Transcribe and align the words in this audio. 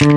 Welcome 0.00 0.16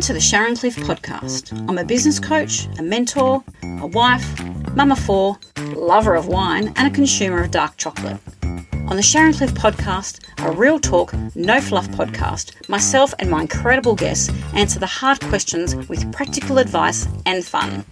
to 0.00 0.12
the 0.12 0.20
Sharon 0.20 0.54
Cliffe 0.54 0.76
podcast. 0.76 1.58
I'm 1.70 1.78
a 1.78 1.84
business 1.84 2.20
coach, 2.20 2.66
a 2.78 2.82
mentor, 2.82 3.42
a 3.62 3.86
wife, 3.86 4.44
mama 4.76 4.94
four, 4.94 5.38
lover 5.74 6.14
of 6.14 6.28
wine, 6.28 6.74
and 6.76 6.92
a 6.92 6.94
consumer 6.94 7.42
of 7.42 7.50
dark 7.50 7.78
chocolate. 7.78 8.18
On 8.42 8.96
the 8.96 9.02
Sharon 9.02 9.32
Cliffe 9.32 9.54
podcast, 9.54 10.20
a 10.46 10.52
real 10.52 10.78
talk, 10.78 11.14
no 11.34 11.62
fluff 11.62 11.88
podcast, 11.88 12.68
myself 12.68 13.14
and 13.18 13.30
my 13.30 13.40
incredible 13.40 13.94
guests 13.94 14.30
answer 14.52 14.78
the 14.78 14.84
hard 14.84 15.18
questions 15.20 15.74
with 15.88 16.12
practical 16.12 16.58
advice 16.58 17.08
and 17.24 17.42
fun. 17.42 17.86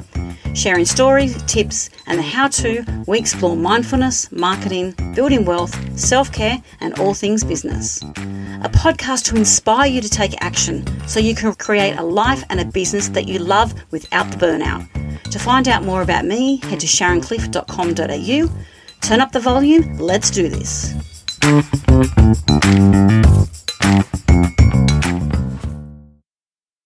Sharing 0.54 0.84
stories, 0.84 1.42
tips, 1.42 1.90
and 2.06 2.18
the 2.18 2.22
how 2.22 2.46
to, 2.48 2.84
we 3.08 3.18
explore 3.18 3.56
mindfulness, 3.56 4.30
marketing, 4.30 4.94
building 5.14 5.44
wealth, 5.44 5.74
self 5.98 6.30
care, 6.30 6.62
and 6.80 6.98
all 7.00 7.12
things 7.12 7.42
business. 7.42 8.00
A 8.02 8.70
podcast 8.70 9.24
to 9.26 9.36
inspire 9.36 9.90
you 9.90 10.00
to 10.00 10.08
take 10.08 10.40
action 10.40 10.86
so 11.08 11.18
you 11.18 11.34
can 11.34 11.52
create 11.54 11.96
a 11.96 12.02
life 12.04 12.44
and 12.50 12.60
a 12.60 12.64
business 12.64 13.08
that 13.08 13.26
you 13.26 13.40
love 13.40 13.74
without 13.90 14.30
the 14.30 14.36
burnout. 14.36 14.88
To 15.30 15.38
find 15.40 15.66
out 15.66 15.82
more 15.82 16.02
about 16.02 16.24
me, 16.24 16.58
head 16.58 16.78
to 16.80 16.86
sharoncliffe.com.au. 16.86 18.64
Turn 19.00 19.20
up 19.20 19.32
the 19.32 19.40
volume, 19.40 19.98
let's 19.98 20.30
do 20.30 20.48
this. 20.48 20.94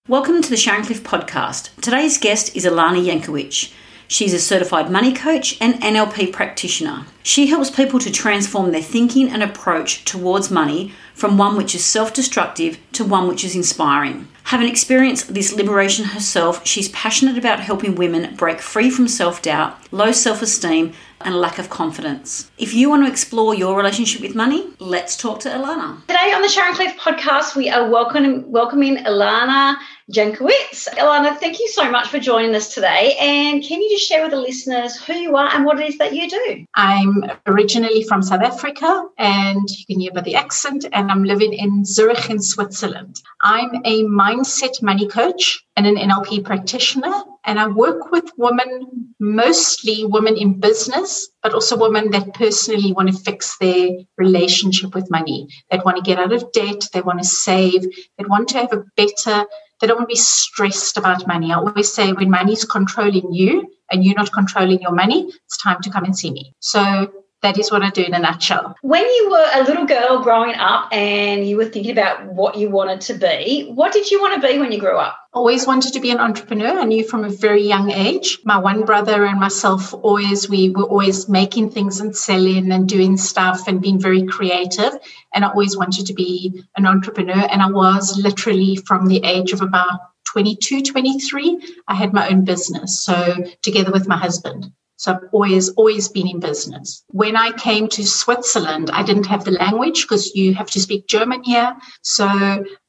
Welcome 0.09 0.41
to 0.41 0.49
the 0.49 0.57
Sharon 0.57 0.83
Cliffe 0.83 1.03
podcast. 1.03 1.69
Today's 1.81 2.17
guest 2.17 2.55
is 2.55 2.65
Ilana 2.65 3.05
Jankowitz. 3.05 3.71
She's 4.07 4.33
a 4.33 4.39
certified 4.39 4.89
money 4.89 5.13
coach 5.13 5.55
and 5.61 5.75
NLP 5.75 6.33
practitioner. 6.33 7.05
She 7.21 7.45
helps 7.45 7.69
people 7.69 7.99
to 7.99 8.11
transform 8.11 8.71
their 8.71 8.81
thinking 8.81 9.29
and 9.29 9.43
approach 9.43 10.03
towards 10.05 10.49
money 10.49 10.95
from 11.13 11.37
one 11.37 11.55
which 11.55 11.75
is 11.75 11.85
self 11.85 12.11
destructive 12.11 12.79
to 12.93 13.05
one 13.05 13.27
which 13.27 13.43
is 13.43 13.55
inspiring. 13.55 14.27
Having 14.45 14.69
experienced 14.69 15.35
this 15.35 15.53
liberation 15.53 16.05
herself, 16.05 16.65
she's 16.65 16.89
passionate 16.89 17.37
about 17.37 17.59
helping 17.59 17.93
women 17.93 18.33
break 18.35 18.61
free 18.61 18.89
from 18.89 19.07
self 19.07 19.43
doubt, 19.43 19.77
low 19.93 20.11
self 20.11 20.41
esteem, 20.41 20.93
and 21.21 21.35
lack 21.35 21.59
of 21.59 21.69
confidence. 21.69 22.49
If 22.57 22.73
you 22.73 22.89
want 22.89 23.05
to 23.05 23.11
explore 23.11 23.53
your 23.53 23.77
relationship 23.77 24.21
with 24.21 24.33
money, 24.33 24.69
let's 24.79 25.15
talk 25.15 25.39
to 25.41 25.49
Ilana. 25.49 26.01
Today 26.07 26.33
on 26.33 26.41
the 26.41 26.49
Sharon 26.49 26.73
Cliffe 26.73 26.97
podcast, 26.97 27.55
we 27.55 27.69
are 27.69 27.89
welcoming, 27.89 28.49
welcoming 28.51 28.97
Ilana 28.97 29.75
Jankowitz. 30.11 30.87
Ilana, 30.97 31.37
thank 31.37 31.59
you 31.59 31.67
so 31.67 31.89
much 31.91 32.07
for 32.07 32.19
joining 32.19 32.55
us 32.55 32.73
today. 32.73 33.15
And 33.19 33.63
can 33.63 33.79
you 33.79 33.89
just 33.91 34.07
share 34.07 34.23
with 34.23 34.31
the 34.31 34.39
listeners 34.39 34.97
who 34.97 35.13
you 35.13 35.35
are 35.35 35.49
and 35.53 35.65
what 35.65 35.79
it 35.79 35.87
is 35.87 35.99
that 35.99 36.15
you 36.15 36.27
do? 36.27 36.65
I'm 36.73 37.23
originally 37.45 38.03
from 38.03 38.23
South 38.23 38.41
Africa, 38.41 39.05
and 39.19 39.69
you 39.69 39.85
can 39.85 39.99
hear 39.99 40.11
by 40.11 40.21
the 40.21 40.33
accent, 40.33 40.85
and 40.93 41.11
I'm 41.11 41.23
living 41.23 41.53
in 41.53 41.85
Zurich 41.85 42.27
in 42.29 42.41
Switzerland. 42.41 43.17
I'm 43.43 43.69
a 43.85 44.03
mindset 44.05 44.81
money 44.81 45.07
coach 45.07 45.63
and 45.75 45.85
an 45.85 45.95
NLP 45.95 46.43
practitioner, 46.43 47.13
and 47.45 47.59
I 47.59 47.67
work 47.67 48.11
with 48.11 48.31
women, 48.35 49.13
mostly 49.19 50.05
women 50.05 50.37
in 50.37 50.59
business, 50.59 51.29
but 51.43 51.53
also 51.53 51.77
women 51.77 52.09
that 52.11 52.33
personally 52.33 52.93
want 52.93 53.09
to 53.09 53.17
fix 53.17 53.57
their 53.59 53.89
relationship 54.17 54.95
with 54.95 55.11
money, 55.11 55.47
that 55.69 55.85
want 55.85 55.97
to 55.97 56.03
get 56.03 56.17
out 56.17 56.33
of 56.33 56.51
debt, 56.51 56.87
they 56.93 57.01
want 57.01 57.19
to 57.19 57.25
save, 57.25 57.83
they 58.17 58.25
want 58.25 58.49
to 58.49 58.57
have 58.57 58.73
a 58.73 58.83
better 58.97 59.45
they 59.79 59.87
don't 59.87 59.97
want 59.97 60.09
to 60.09 60.13
be 60.13 60.19
stressed 60.19 60.97
about 60.97 61.27
money. 61.27 61.51
I 61.51 61.55
always 61.55 61.91
say 61.91 62.11
when 62.11 62.29
money 62.29 62.53
is 62.53 62.65
controlling 62.65 63.33
you 63.33 63.71
and 63.91 64.03
you're 64.03 64.15
not 64.15 64.31
controlling 64.31 64.81
your 64.81 64.93
money, 64.93 65.31
it's 65.45 65.57
time 65.57 65.81
to 65.81 65.89
come 65.89 66.03
and 66.03 66.17
see 66.17 66.31
me. 66.31 66.53
So 66.59 67.11
that 67.41 67.57
is 67.57 67.71
what 67.71 67.81
I 67.81 67.89
do 67.89 68.03
in 68.03 68.13
a 68.13 68.19
nutshell. 68.19 68.75
When 68.81 69.03
you 69.03 69.29
were 69.31 69.47
a 69.53 69.63
little 69.63 69.85
girl 69.85 70.21
growing 70.21 70.55
up 70.55 70.89
and 70.91 71.47
you 71.47 71.57
were 71.57 71.65
thinking 71.65 71.91
about 71.91 72.25
what 72.25 72.57
you 72.57 72.69
wanted 72.69 73.01
to 73.01 73.13
be, 73.13 73.69
what 73.73 73.93
did 73.93 74.11
you 74.11 74.19
want 74.19 74.41
to 74.41 74.47
be 74.47 74.59
when 74.59 74.71
you 74.71 74.79
grew 74.79 74.97
up? 74.97 75.17
Always 75.31 75.67
wanted 75.67 75.93
to 75.93 75.99
be 75.99 76.11
an 76.11 76.19
entrepreneur. 76.19 76.79
I 76.79 76.83
knew 76.85 77.07
from 77.07 77.23
a 77.23 77.29
very 77.29 77.61
young 77.61 77.91
age. 77.91 78.39
My 78.43 78.57
one 78.57 78.83
brother 78.83 79.25
and 79.25 79.39
myself 79.39 79.93
always 79.93 80.49
we 80.49 80.71
were 80.71 80.83
always 80.83 81.29
making 81.29 81.69
things 81.69 81.99
and 81.99 82.15
selling 82.15 82.71
and 82.71 82.89
doing 82.89 83.15
stuff 83.15 83.67
and 83.67 83.81
being 83.81 83.99
very 83.99 84.23
creative. 84.23 84.91
And 85.33 85.45
I 85.45 85.49
always 85.49 85.77
wanted 85.77 86.07
to 86.07 86.13
be 86.13 86.63
an 86.75 86.85
entrepreneur. 86.85 87.47
And 87.49 87.61
I 87.61 87.69
was 87.69 88.17
literally 88.17 88.75
from 88.75 89.07
the 89.07 89.23
age 89.23 89.53
of 89.53 89.61
about 89.61 89.99
22, 90.33 90.81
23, 90.81 91.59
I 91.87 91.95
had 91.95 92.13
my 92.13 92.29
own 92.29 92.43
business. 92.43 93.03
So 93.03 93.35
together 93.61 93.91
with 93.91 94.07
my 94.07 94.17
husband. 94.17 94.71
So 94.99 95.13
I've 95.13 95.29
always, 95.31 95.69
always 95.69 96.09
been 96.09 96.27
in 96.27 96.41
business. 96.41 97.05
When 97.07 97.37
I 97.37 97.53
came 97.53 97.87
to 97.87 98.05
Switzerland, 98.05 98.89
I 98.91 99.01
didn't 99.01 99.27
have 99.27 99.45
the 99.45 99.51
language 99.51 100.01
because 100.01 100.35
you 100.35 100.53
have 100.55 100.69
to 100.71 100.79
speak 100.81 101.07
German 101.07 101.41
here. 101.41 101.73
So 102.01 102.27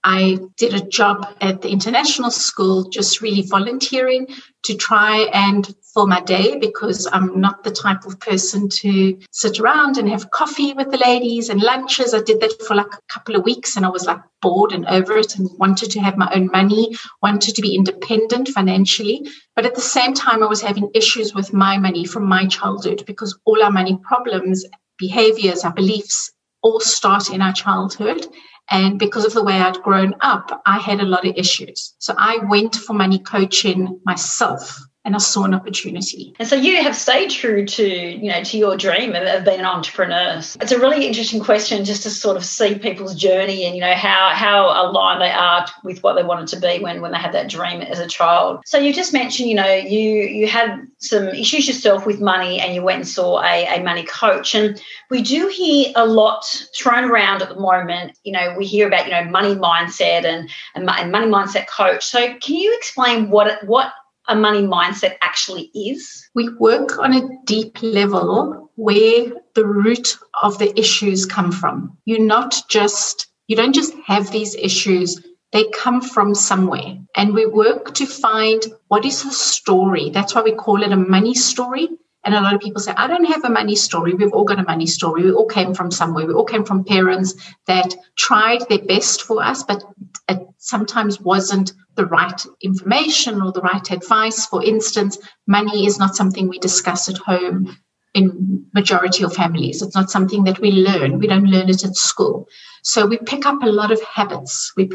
I 0.03 0.39
did 0.57 0.75
a 0.75 0.81
job 0.81 1.25
at 1.41 1.63
the 1.63 1.69
international 1.69 2.33
school, 2.33 2.89
just 2.91 3.21
really 3.21 3.43
volunteering 3.43 4.27
to 4.71 4.77
try 4.77 5.29
and 5.33 5.75
fill 5.93 6.07
my 6.07 6.21
day 6.21 6.57
because 6.57 7.09
I'm 7.13 7.41
not 7.41 7.65
the 7.65 7.73
type 7.73 8.07
of 8.07 8.21
person 8.21 8.69
to 8.69 9.19
sit 9.33 9.59
around 9.59 9.99
and 9.99 10.09
have 10.09 10.31
coffee 10.31 10.73
with 10.75 10.93
the 10.93 10.99
ladies 10.99 11.49
and 11.49 11.61
lunches. 11.61 12.15
I 12.15 12.21
did 12.23 12.41
that 12.41 12.63
for 12.63 12.77
like 12.77 12.95
a 12.95 13.13
couple 13.13 13.35
of 13.35 13.45
weeks 13.45 13.77
and 13.77 13.85
I 13.85 13.89
was 13.89 14.07
like 14.07 14.21
bored 14.41 14.73
and 14.73 14.87
over 14.87 15.17
it 15.17 15.37
and 15.37 15.51
wanted 15.59 15.91
to 15.91 16.01
have 16.01 16.17
my 16.17 16.31
own 16.33 16.51
money, 16.53 16.97
wanted 17.21 17.57
to 17.57 17.63
be 17.63 17.75
independent 17.75 18.49
financially. 18.49 19.29
But 19.57 19.67
at 19.67 19.75
the 19.75 19.81
same 19.81 20.15
time, 20.15 20.45
I 20.45 20.47
was 20.47 20.63
having 20.63 20.89
issues 20.95 21.35
with 21.35 21.53
my 21.53 21.77
money 21.77 22.05
from 22.05 22.27
my 22.27 22.47
childhood 22.47 23.03
because 23.07 23.37
all 23.45 23.61
our 23.61 23.73
money 23.73 23.99
problems, 24.05 24.65
behaviors, 24.99 25.65
our 25.65 25.73
beliefs 25.73 26.33
all 26.63 26.79
start 26.79 27.31
in 27.31 27.43
our 27.43 27.53
childhood. 27.53 28.25
And 28.71 28.99
because 28.99 29.25
of 29.25 29.35
the 29.35 29.43
way 29.43 29.55
I'd 29.55 29.83
grown 29.83 30.15
up, 30.21 30.63
I 30.65 30.79
had 30.79 31.01
a 31.01 31.05
lot 31.05 31.27
of 31.27 31.35
issues. 31.37 31.95
So 31.99 32.15
I 32.17 32.39
went 32.49 32.77
for 32.77 32.93
money 32.93 33.19
coaching 33.19 34.01
myself 34.05 34.81
and 35.05 35.15
I 35.15 35.19
saw 35.19 35.45
an 35.45 35.55
opportunity. 35.55 36.35
And 36.39 36.47
so 36.47 36.57
you 36.57 36.83
have 36.83 36.95
stayed 36.95 37.31
true 37.31 37.65
to, 37.65 37.87
you 37.87 38.31
know, 38.31 38.45
to 38.45 38.59
your 38.59 38.77
dream 38.77 39.15
of, 39.15 39.23
of, 39.23 39.45
being 39.47 39.61
an 39.61 39.65
entrepreneur. 39.65 40.37
It's 40.37 40.73
a 40.73 40.79
really 40.79 41.07
interesting 41.07 41.41
question 41.41 41.87
just 41.87 42.03
to 42.03 42.11
sort 42.11 42.37
of 42.37 42.45
see 42.45 42.79
people's 42.79 43.15
journey 43.15 43.65
and, 43.65 43.75
you 43.75 43.81
know, 43.81 43.95
how 43.95 44.31
how 44.35 44.67
aligned 44.67 45.23
they 45.23 45.31
are 45.31 45.67
with 45.85 46.03
what 46.03 46.17
they 46.17 46.23
wanted 46.23 46.49
to 46.49 46.61
be 46.61 46.81
when 46.81 47.01
when 47.01 47.13
they 47.13 47.19
had 47.19 47.33
that 47.33 47.49
dream 47.49 47.81
as 47.81 47.99
a 47.99 48.07
child. 48.07 48.61
So 48.67 48.77
you 48.79 48.93
just 48.93 49.15
mentioned, 49.15 49.49
you 49.49 49.55
know, 49.55 49.73
you 49.73 50.23
you 50.23 50.47
had 50.47 50.87
some 50.99 51.29
issues 51.29 51.67
yourself 51.67 52.05
with 52.05 52.21
money 52.21 52.61
and 52.61 52.75
you 52.75 52.83
went 52.83 52.97
and 52.97 53.09
saw 53.09 53.43
a, 53.43 53.79
a 53.79 53.83
money 53.83 54.05
coach. 54.05 54.55
And 54.55 54.81
we 55.09 55.23
do 55.23 55.49
hear 55.49 55.93
a 55.97 56.07
lot 56.07 56.45
thrown 56.77 57.05
around 57.05 57.41
at 57.41 57.49
the 57.49 57.59
moment. 57.59 58.19
You 58.25 58.33
know, 58.33 58.55
we 58.57 58.67
hear 58.67 58.87
about, 58.87 59.07
you 59.07 59.13
know, 59.13 59.25
money 59.25 59.55
mindset 59.55 60.25
and, 60.25 60.51
and, 60.75 60.89
and 60.91 61.11
money 61.11 61.27
mindset 61.27 61.69
coach. 61.69 62.05
So 62.05 62.35
can 62.39 62.57
you 62.57 62.77
explain 62.77 63.31
what 63.31 63.65
what 63.67 63.95
a 64.31 64.37
money 64.37 64.63
mindset 64.63 65.17
actually 65.21 65.71
is? 65.75 66.29
We 66.35 66.49
work 66.55 66.99
on 66.99 67.13
a 67.15 67.29
deep 67.45 67.79
level 67.83 68.71
where 68.77 69.33
the 69.55 69.67
root 69.67 70.17
of 70.43 70.59
the 70.59 70.79
issues 70.79 71.27
come 71.27 71.53
from. 71.53 71.99
You're 72.05 72.21
not 72.25 72.63
just, 72.69 73.27
you 73.49 73.57
don't 73.57 73.75
just 73.75 73.93
have 74.07 74.31
these 74.31 74.55
issues, 74.55 75.21
they 75.53 75.65
come 75.71 76.01
from 76.01 76.35
somewhere. 76.35 76.97
And 77.17 77.35
we 77.35 77.47
work 77.47 77.95
to 77.95 78.07
find 78.07 78.63
what 78.89 79.05
is 79.05 79.25
the 79.25 79.33
story. 79.33 80.11
That's 80.11 80.35
why 80.35 80.43
we 80.43 80.53
call 80.53 80.83
it 80.83 80.93
a 80.93 80.97
money 80.97 81.35
story. 81.35 81.89
And 82.25 82.35
a 82.35 82.41
lot 82.41 82.55
of 82.55 82.61
people 82.61 82.81
say, 82.81 82.93
I 82.97 83.07
don't 83.07 83.25
have 83.25 83.45
a 83.45 83.51
money 83.51 83.75
story. 83.75 84.13
We've 84.15 84.33
all 84.33 84.45
got 84.45 84.59
a 84.59 84.65
money 84.65 84.87
story. 84.87 85.25
We 85.25 85.33
all 85.33 85.47
came 85.47 85.75
from 85.75 85.91
somewhere. 85.91 86.27
We 86.27 86.35
all 86.35 86.45
came 86.45 86.65
from 86.65 86.85
parents 86.85 87.35
that 87.67 87.95
tried 88.17 88.69
their 88.69 88.85
best 88.85 89.23
for 89.23 89.43
us, 89.43 89.63
but 89.63 89.83
it 90.29 90.39
sometimes 90.59 91.21
wasn't 91.21 91.73
the 91.95 92.07
right 92.07 92.45
information 92.63 93.41
or 93.41 93.53
the 93.53 93.63
right 93.63 93.91
advice. 93.91 94.47
For 94.47 94.63
instance, 94.63 95.19
money 95.47 95.87
is 95.87 95.99
not 95.99 96.15
something 96.15 96.49
we 96.49 96.59
discuss 96.59 97.09
at 97.09 97.17
home 97.17 97.77
in 98.13 98.67
majority 98.75 99.25
of 99.25 99.35
families. 99.35 99.83
It's 99.83 99.95
not 99.95 100.11
something 100.11 100.45
that 100.45 100.59
we 100.61 100.73
learn. 100.73 101.19
We 101.19 101.27
don't 101.27 101.47
learn 101.47 101.71
it 101.71 101.85
at 101.85 101.97
school. 101.97 102.49
So 102.83 103.07
we 103.07 103.19
pick 103.19 103.47
up 103.47 103.63
a 103.63 103.67
lot 103.67 103.93
of 103.93 104.03
habits. 104.03 104.73
We 104.77 104.91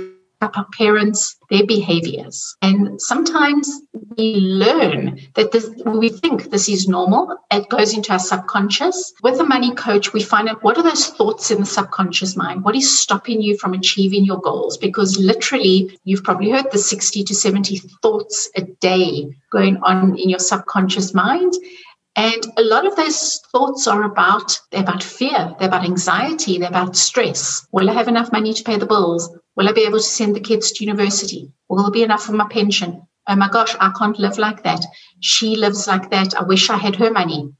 parents, 0.50 1.36
their 1.50 1.65
behaviors. 1.65 2.56
And 2.62 3.01
sometimes 3.01 3.81
we 4.18 4.36
learn 4.36 5.19
that 5.36 5.51
this, 5.51 5.69
we 5.86 6.09
think 6.09 6.50
this 6.50 6.68
is 6.69 6.88
normal. 6.88 7.38
It 7.51 7.69
goes 7.69 7.94
into 7.94 8.12
our 8.12 8.19
subconscious. 8.19 9.13
With 9.24 9.39
a 9.39 9.44
money 9.44 9.74
coach, 9.75 10.13
we 10.13 10.24
find 10.24 10.50
out 10.50 10.63
what 10.63 10.77
are 10.77 10.83
those 10.83 11.07
thoughts 11.07 11.51
in 11.51 11.59
the 11.59 11.65
subconscious 11.65 12.36
mind? 12.36 12.63
What 12.63 12.75
is 12.75 13.00
stopping 13.00 13.42
you 13.42 13.57
from 13.57 13.74
achieving 13.74 14.25
your 14.25 14.39
goals? 14.39 14.77
Because 14.77 15.18
literally, 15.18 15.97
you've 16.03 16.24
probably 16.24 16.50
heard 16.50 16.71
the 16.71 16.77
60 16.77 17.24
to 17.24 17.36
70 17.36 17.77
thoughts 18.01 18.50
a 18.56 18.62
day 18.62 19.27
going 19.51 19.77
on 19.83 20.18
in 20.18 20.30
your 20.30 20.39
subconscious 20.39 21.13
mind. 21.13 21.53
And 22.15 22.45
a 22.57 22.62
lot 22.62 22.86
of 22.86 22.95
those 22.95 23.41
thoughts 23.51 23.88
are 23.88 24.03
about 24.03 24.57
they're 24.71 24.81
about 24.81 25.03
fear, 25.03 25.53
they're 25.59 25.68
about 25.68 25.83
anxiety, 25.83 26.57
they're 26.57 26.69
about 26.69 26.95
stress. 26.95 27.68
Will 27.74 27.89
I 27.89 27.94
have 27.94 28.07
enough 28.07 28.31
money 28.31 28.53
to 28.53 28.63
pay 28.63 28.77
the 28.77 28.86
bills? 28.86 29.30
Will 29.56 29.69
I 29.69 29.72
be 29.72 29.86
able 29.86 30.00
to 30.00 30.04
send 30.04 30.36
the 30.36 30.40
kids 30.42 30.72
to 30.74 30.84
university? 30.84 31.52
Will 31.69 31.84
there 31.84 31.92
be 31.92 32.04
enough 32.04 32.24
for 32.24 32.34
my 32.34 32.48
pension? 32.50 33.07
Oh 33.28 33.36
my 33.36 33.50
gosh, 33.50 33.75
I 33.80 33.92
can't 33.98 34.19
live 34.19 34.38
like 34.38 34.63
that. 34.63 34.86
She 35.19 35.56
lives 35.56 35.88
like 35.88 36.12
that. 36.12 36.36
I 36.36 36.44
wish 36.44 36.69
I 36.69 36.78
had 36.78 36.96
her 36.98 37.12
money. 37.12 37.54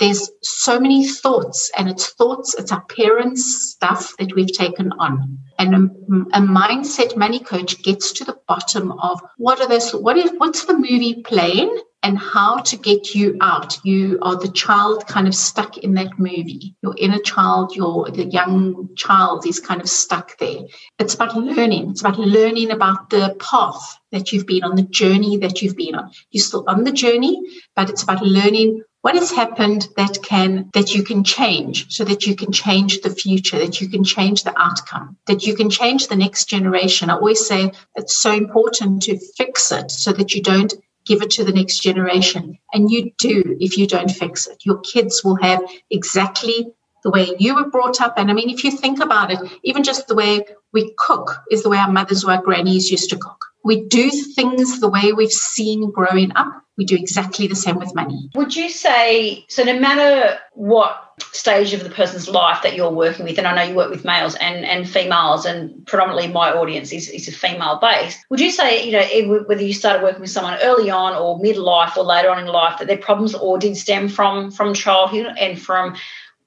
there's 0.00 0.30
so 0.42 0.80
many 0.80 1.06
thoughts, 1.06 1.70
and 1.76 1.88
it's 1.88 2.08
thoughts, 2.14 2.54
it's 2.54 2.72
our 2.72 2.84
parents' 2.86 3.70
stuff 3.70 4.12
that 4.18 4.34
we've 4.34 4.52
taken 4.52 4.92
on. 4.98 5.38
And 5.58 5.74
a, 5.74 6.38
a, 6.38 6.40
mindset 6.40 7.16
money 7.16 7.38
coach 7.38 7.82
gets 7.82 8.12
to 8.12 8.24
the 8.24 8.36
bottom 8.48 8.90
of 8.92 9.20
what 9.36 9.60
are 9.60 9.68
those, 9.68 9.94
what 9.94 10.16
is, 10.16 10.32
what's 10.36 10.64
the 10.64 10.74
movie 10.74 11.22
playing 11.22 11.80
and 12.04 12.18
how 12.18 12.58
to 12.58 12.76
get 12.76 13.14
you 13.14 13.36
out. 13.40 13.78
You 13.82 14.18
are 14.20 14.36
the 14.36 14.52
child 14.52 15.06
kind 15.06 15.26
of 15.26 15.34
stuck 15.34 15.78
in 15.78 15.94
that 15.94 16.18
movie. 16.18 16.76
Your 16.82 16.94
inner 16.98 17.18
child, 17.18 17.74
your 17.74 18.10
the 18.10 18.26
young 18.26 18.94
child 18.94 19.46
is 19.46 19.58
kind 19.58 19.80
of 19.80 19.88
stuck 19.88 20.36
there. 20.38 20.60
It's 20.98 21.14
about 21.14 21.34
learning. 21.34 21.90
It's 21.90 22.02
about 22.02 22.18
learning 22.18 22.70
about 22.70 23.08
the 23.08 23.34
path 23.40 23.98
that 24.12 24.32
you've 24.32 24.46
been 24.46 24.64
on, 24.64 24.76
the 24.76 24.82
journey 24.82 25.38
that 25.38 25.62
you've 25.62 25.76
been 25.76 25.94
on. 25.94 26.10
You're 26.30 26.44
still 26.44 26.64
on 26.68 26.84
the 26.84 26.92
journey, 26.92 27.40
but 27.74 27.88
it's 27.88 28.02
about 28.02 28.22
learning 28.22 28.82
what 29.00 29.14
has 29.14 29.30
happened 29.30 29.88
that 29.96 30.18
can 30.22 30.70
that 30.74 30.94
you 30.94 31.04
can 31.04 31.24
change 31.24 31.90
so 31.90 32.04
that 32.04 32.26
you 32.26 32.36
can 32.36 32.52
change 32.52 33.00
the 33.00 33.10
future 33.10 33.58
that 33.58 33.80
you 33.80 33.88
can 33.88 34.02
change 34.02 34.44
the 34.44 34.58
outcome 34.58 35.18
that 35.26 35.46
you 35.46 35.54
can 35.54 35.68
change 35.68 36.08
the 36.08 36.16
next 36.16 36.46
generation 36.48 37.10
i 37.10 37.14
always 37.14 37.46
say 37.46 37.70
it's 37.96 38.16
so 38.16 38.32
important 38.32 39.02
to 39.02 39.18
fix 39.36 39.70
it 39.72 39.90
so 39.90 40.10
that 40.10 40.32
you 40.34 40.42
don't 40.42 40.72
give 41.04 41.22
it 41.22 41.30
to 41.32 41.44
the 41.44 41.52
next 41.52 41.78
generation. 41.78 42.58
And 42.72 42.90
you 42.90 43.12
do 43.18 43.56
if 43.60 43.78
you 43.78 43.86
don't 43.86 44.10
fix 44.10 44.46
it. 44.46 44.64
Your 44.64 44.78
kids 44.80 45.22
will 45.24 45.36
have 45.36 45.62
exactly 45.90 46.72
the 47.02 47.10
way 47.10 47.36
you 47.38 47.54
were 47.54 47.68
brought 47.68 48.00
up. 48.00 48.14
And 48.16 48.30
i 48.30 48.34
mean 48.34 48.50
if 48.50 48.64
you 48.64 48.70
think 48.70 49.00
about 49.00 49.30
it 49.30 49.38
even 49.62 49.82
just 49.82 50.08
the 50.08 50.14
way 50.14 50.44
we 50.72 50.92
cook 50.98 51.42
is 51.50 51.62
the 51.62 51.68
way 51.68 51.78
our 51.78 51.90
mothers 51.90 52.24
or 52.24 52.32
our 52.32 52.42
grannies 52.42 52.90
used 52.90 53.10
to 53.10 53.16
cook. 53.16 53.44
We 53.62 53.84
do 53.86 54.10
things 54.10 54.80
the 54.80 54.88
way 54.88 55.12
we've 55.12 55.30
seen 55.30 55.90
growing 55.90 56.32
up. 56.36 56.63
We 56.76 56.84
do 56.84 56.96
exactly 56.96 57.46
the 57.46 57.56
same 57.56 57.76
with 57.76 57.94
money. 57.94 58.30
Would 58.34 58.56
you 58.56 58.68
say, 58.68 59.44
so 59.48 59.62
no 59.62 59.78
matter 59.78 60.38
what 60.52 61.00
stage 61.32 61.72
of 61.72 61.84
the 61.84 61.90
person's 61.90 62.28
life 62.28 62.62
that 62.62 62.74
you're 62.74 62.90
working 62.90 63.24
with, 63.24 63.38
and 63.38 63.46
I 63.46 63.54
know 63.54 63.62
you 63.62 63.76
work 63.76 63.90
with 63.90 64.04
males 64.04 64.34
and, 64.34 64.64
and 64.64 64.88
females, 64.88 65.46
and 65.46 65.86
predominantly 65.86 66.32
my 66.32 66.52
audience 66.52 66.92
is, 66.92 67.08
is 67.08 67.28
a 67.28 67.32
female 67.32 67.78
base, 67.78 68.16
would 68.30 68.40
you 68.40 68.50
say, 68.50 68.84
you 68.84 68.92
know, 68.92 69.44
whether 69.44 69.62
you 69.62 69.72
started 69.72 70.02
working 70.02 70.20
with 70.20 70.30
someone 70.30 70.58
early 70.62 70.90
on 70.90 71.14
or 71.14 71.38
midlife 71.38 71.96
or 71.96 72.02
later 72.02 72.30
on 72.30 72.40
in 72.40 72.46
life, 72.46 72.78
that 72.78 72.88
their 72.88 72.98
problems 72.98 73.34
all 73.34 73.58
did 73.58 73.76
stem 73.76 74.08
from 74.08 74.50
from 74.50 74.74
childhood 74.74 75.26
and 75.38 75.60
from 75.60 75.94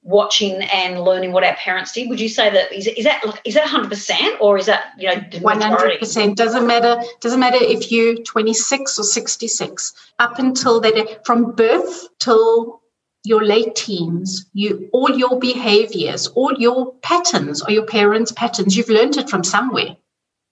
watching 0.02 0.62
and 0.62 1.02
learning 1.02 1.32
what 1.32 1.44
our 1.44 1.54
parents 1.54 1.92
did 1.92 2.08
would 2.08 2.20
you 2.20 2.28
say 2.28 2.48
that 2.50 2.72
is, 2.72 2.86
is 2.86 3.04
that 3.04 3.22
is 3.44 3.54
that 3.54 3.66
100% 3.66 4.40
or 4.40 4.56
is 4.56 4.66
that 4.66 4.92
you 4.96 5.08
know 5.08 5.16
100% 5.16 6.34
doesn't 6.36 6.66
matter 6.66 7.00
doesn't 7.20 7.40
matter 7.40 7.58
if 7.60 7.90
you're 7.90 8.14
26 8.16 8.98
or 8.98 9.02
66 9.02 9.94
up 10.18 10.38
until 10.38 10.80
that 10.80 11.26
from 11.26 11.52
birth 11.52 12.08
till 12.20 12.80
your 13.24 13.44
late 13.44 13.74
teens 13.74 14.46
you 14.52 14.88
all 14.92 15.10
your 15.10 15.38
behaviors 15.38 16.28
all 16.28 16.54
your 16.54 16.94
patterns 17.02 17.60
or 17.62 17.72
your 17.72 17.84
parents 17.84 18.32
patterns 18.32 18.76
you've 18.76 18.88
learned 18.88 19.16
it 19.16 19.28
from 19.28 19.42
somewhere. 19.44 19.96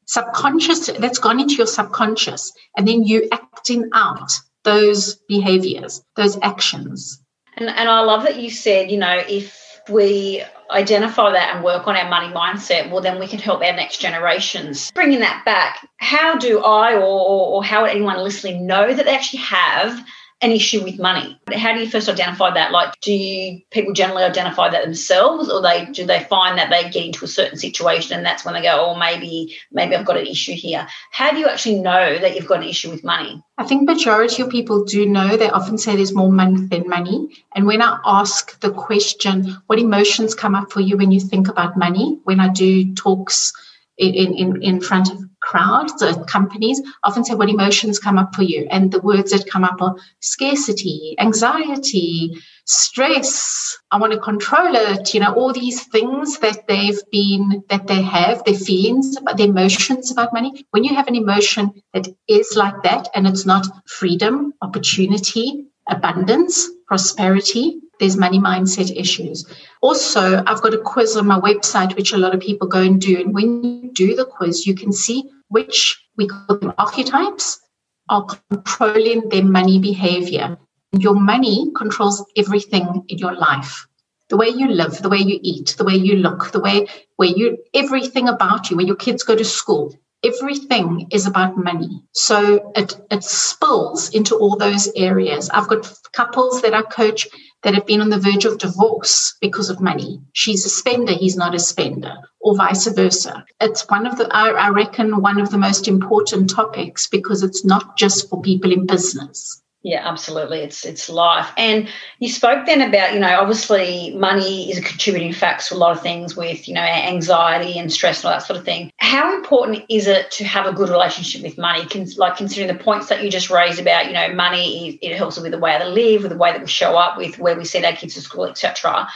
Subconscious 0.09 0.87
that's 0.99 1.19
gone 1.19 1.41
into 1.41 1.55
your 1.55 1.67
subconscious 1.67 2.53
and 2.77 2.87
then 2.87 3.05
you 3.05 3.29
acting 3.33 3.89
out 3.93 4.33
those 4.65 5.15
behaviors 5.29 6.05
those 6.17 6.37
actions 6.43 7.23
and, 7.57 7.69
and 7.69 7.89
I 7.89 8.01
love 8.01 8.23
that 8.25 8.37
you 8.37 8.51
said, 8.51 8.91
you 8.91 8.99
know, 8.99 9.23
if 9.29 9.81
we 9.89 10.43
identify 10.71 11.31
that 11.33 11.55
and 11.55 11.65
work 11.65 11.87
on 11.87 11.97
our 11.97 12.09
money 12.09 12.33
mindset, 12.33 12.91
well, 12.91 13.01
then 13.01 13.19
we 13.19 13.29
can 13.29 13.39
help 13.39 13.63
our 13.63 13.73
next 13.73 13.99
generations. 13.99 14.91
Bringing 14.93 15.21
that 15.21 15.45
back, 15.45 15.89
how 15.99 16.37
do 16.37 16.61
I 16.61 16.95
or, 16.95 17.01
or 17.03 17.65
how 17.65 17.83
would 17.83 17.91
anyone 17.91 18.19
listening 18.19 18.67
know 18.67 18.93
that 18.93 19.05
they 19.05 19.15
actually 19.15 19.41
have 19.41 20.05
an 20.43 20.51
issue 20.51 20.85
with 20.85 20.99
money. 20.99 21.41
How 21.55 21.73
do 21.73 21.81
you 21.81 21.89
first 21.89 22.11
identify 22.11 22.53
that? 22.53 22.71
Like, 22.71 23.01
do 23.01 23.13
you, 23.13 23.63
people 23.71 23.95
generally 23.95 24.23
identify 24.23 24.69
that 24.69 24.85
themselves, 24.85 25.49
or 25.49 25.63
they 25.63 25.87
do 25.87 26.05
they 26.05 26.25
find 26.25 26.59
that 26.59 26.69
they 26.69 26.91
get 26.91 27.07
into 27.07 27.25
a 27.25 27.29
certain 27.29 27.59
situation 27.59 28.17
and 28.17 28.27
that's 28.27 28.45
when 28.45 28.53
they 28.53 28.63
go, 28.63 28.87
oh, 28.87 28.99
maybe 28.99 29.57
maybe 29.73 29.97
I've 29.97 30.05
got 30.05 30.19
an 30.19 30.27
issue 30.27 30.53
here. 30.53 30.87
How 31.11 31.31
do 31.31 31.39
you 31.39 31.47
actually 31.47 31.81
know 31.81 32.19
that 32.19 32.35
you've 32.35 32.47
got 32.47 32.63
an 32.63 32.69
issue 32.69 32.91
with 32.91 33.03
money? 33.03 33.43
I 33.57 33.65
think 33.65 33.89
majority 33.89 34.43
of 34.43 34.51
people 34.51 34.85
do 34.85 35.07
know. 35.07 35.39
They 35.39 35.49
often 35.49 35.79
say 35.79 35.97
there's 35.97 36.15
more 36.15 36.31
money 36.31 36.67
than 36.67 36.87
money. 36.87 37.43
And 37.55 37.67
when 37.67 37.81
I 37.81 37.99
ask 38.05 38.61
the 38.61 38.71
question, 38.71 39.57
what 39.69 39.79
emotions 39.79 40.35
come 40.35 40.55
up 40.55 40.71
for 40.71 40.81
you 40.81 40.99
when 40.99 41.13
you 41.13 41.21
think 41.21 41.49
about 41.49 41.79
money? 41.79 42.21
When 42.25 42.41
I 42.41 42.49
do 42.49 42.95
talks 42.95 43.55
in 43.97 44.35
in, 44.35 44.63
in 44.63 44.81
front 44.83 45.11
of 45.11 45.19
crowds 45.47 46.03
or 46.03 46.25
companies 46.25 46.83
often 47.05 47.25
say 47.25 47.35
what 47.35 47.49
emotions 47.49 47.99
come 47.99 48.19
up 48.19 48.35
for 48.35 48.43
you. 48.43 48.67
And 48.71 48.93
the 48.93 49.01
words 49.01 49.31
that 49.31 49.49
come 49.49 49.65
up 49.65 49.81
are 49.81 49.95
scarcity 50.21 51.15
anxiety 51.19 52.37
stress. 52.65 53.79
I 53.93 53.99
want 53.99 54.13
to 54.13 54.19
control 54.19 54.75
it 54.75 55.15
you 55.15 55.21
know 55.21 55.33
all 55.33 55.53
these 55.53 55.85
things 55.85 56.39
that 56.41 56.67
they've 56.67 57.01
been 57.13 57.63
that 57.69 57.87
they 57.87 58.03
have 58.03 58.43
their 58.45 58.55
feelings 58.55 59.17
about 59.17 59.37
their 59.37 59.49
emotions 59.49 60.11
about 60.11 60.33
money. 60.33 60.67
When 60.71 60.83
you 60.83 60.95
have 60.95 61.09
an 61.09 61.15
emotion 61.15 61.73
that 61.95 62.09
is 62.29 62.55
like 62.57 62.83
that 62.83 63.09
and 63.15 63.27
it's 63.27 63.47
not 63.47 63.67
freedom 63.87 64.53
opportunity 64.63 65.67
abundance 65.89 66.69
prosperity 66.89 67.81
there's 67.99 68.17
money 68.17 68.39
mindset 68.39 68.95
issues. 68.97 69.47
Also, 69.81 70.43
I've 70.47 70.63
got 70.63 70.75
a 70.75 70.79
quiz 70.79 71.17
on 71.17 71.27
my 71.27 71.39
website, 71.41 71.97
which 71.97 72.13
a 72.13 72.19
lot 72.19 72.35
of 72.35 72.41
people 72.41 72.69
go 72.69 72.81
and 72.81 73.01
do. 73.01 73.21
And 73.21 73.35
when 73.35 73.63
you 73.63 73.91
do 73.93 74.15
the 74.15 74.25
quiz, 74.25 74.67
you 74.67 74.75
can 74.75 74.93
see 74.93 75.25
which 75.49 76.01
we 76.17 76.27
call 76.27 76.59
them 76.59 76.75
archetypes 76.79 77.61
are 78.09 78.27
controlling 78.51 79.29
their 79.29 79.45
money 79.45 79.79
behavior. 79.79 80.59
Your 80.93 81.15
money 81.15 81.71
controls 81.77 82.25
everything 82.37 83.05
in 83.09 83.19
your 83.19 83.35
life. 83.35 83.87
The 84.29 84.37
way 84.37 84.49
you 84.49 84.69
live, 84.69 85.03
the 85.03 85.09
way 85.09 85.19
you 85.19 85.39
eat, 85.43 85.75
the 85.79 85.85
way 85.85 85.95
you 85.95 86.17
look, 86.17 86.51
the 86.53 86.61
way 86.61 86.89
where 87.17 87.29
you 87.29 87.59
everything 87.75 88.29
about 88.29 88.71
you, 88.71 88.77
where 88.77 88.87
your 88.87 88.97
kids 88.97 89.23
go 89.23 89.37
to 89.37 89.45
school, 89.45 89.95
everything 90.25 91.07
is 91.13 91.27
about 91.27 91.57
money. 91.57 92.03
So 92.13 92.73
it 92.75 93.01
it 93.11 93.23
spills 93.23 94.11
into 94.11 94.35
all 94.37 94.57
those 94.57 94.91
areas. 94.97 95.49
I've 95.51 95.69
got 95.69 95.93
couples 96.13 96.63
that 96.63 96.75
I 96.75 96.83
coach 96.83 97.29
that 97.67 97.75
have 97.75 97.85
been 97.85 98.01
on 98.01 98.11
the 98.11 98.21
verge 98.21 98.45
of 98.45 98.59
divorce 98.59 99.35
because 99.41 99.71
of 99.71 99.81
money. 99.81 100.21
She's 100.33 100.65
a 100.65 100.69
spender, 100.69 101.13
he's 101.13 101.37
not 101.37 101.53
a 101.53 101.59
spender, 101.59 102.15
or 102.39 102.55
vice 102.55 102.87
versa. 102.87 103.45
It's 103.61 103.83
one 103.89 104.07
of 104.07 104.17
the, 104.17 104.29
I, 104.33 104.69
reckon, 104.69 105.21
one 105.21 105.41
of 105.41 105.51
the 105.51 105.59
most 105.59 105.89
important 105.89 106.49
topics 106.49 107.09
because 107.09 107.43
it's 107.43 107.65
not 107.65 107.97
just 107.97 108.31
for 108.31 108.41
people 108.41 108.71
in 108.71 108.87
business. 108.87 109.65
Yeah, 109.83 110.03
absolutely. 110.05 110.63
It's 110.63 110.85
it's 110.85 111.09
life. 111.09 111.53
And 111.57 111.89
you 112.19 112.29
spoke 112.29 112.67
then 112.67 112.81
about, 112.81 113.15
you 113.15 113.21
know, 113.21 113.39
obviously 113.39 114.13
money 114.17 114.69
is 114.69 114.79
a 114.79 114.83
contributing 114.83 115.33
factor 115.33 115.69
to 115.69 115.75
a 115.75 115.77
lot 115.77 115.97
of 115.97 116.03
things 116.03 116.37
with, 116.37 116.67
you 116.67 116.75
know, 116.75 116.81
anxiety 116.81 117.79
and 117.79 117.93
stress 117.93 118.19
and 118.19 118.27
all 118.27 118.33
that 118.33 118.45
sort 118.45 118.59
of 118.59 118.65
thing. 118.65 118.91
How 118.97 119.37
important 119.37 119.85
is 119.89 120.09
it 120.09 120.33
to 120.33 120.45
have 120.45 120.67
a 120.67 120.73
good 120.73 120.89
relationship 120.89 121.43
with 121.43 121.57
money? 121.57 121.87
like 122.17 122.37
considering 122.37 122.77
the 122.77 122.83
points 122.83 123.09
that 123.09 123.23
you 123.23 123.31
just 123.31 123.49
raised 123.49 123.81
about, 123.81 124.07
you 124.07 124.13
know, 124.13 124.35
money, 124.35 124.99
it 125.01 125.17
helps 125.17 125.39
with 125.39 125.53
the 125.53 125.59
way 125.59 125.79
they 125.79 125.89
live, 125.89 126.23
with 126.23 126.33
the 126.33 126.39
way 126.39 126.51
that 126.51 126.61
we 126.61 126.67
show 126.67 126.97
up, 126.97 127.17
with 127.17 127.39
where 127.39 127.57
we 127.57 127.65
send 127.65 127.85
our 127.85 127.93
kids 127.93 128.15
to 128.15 128.21
school, 128.21 128.47
etc 128.47 129.07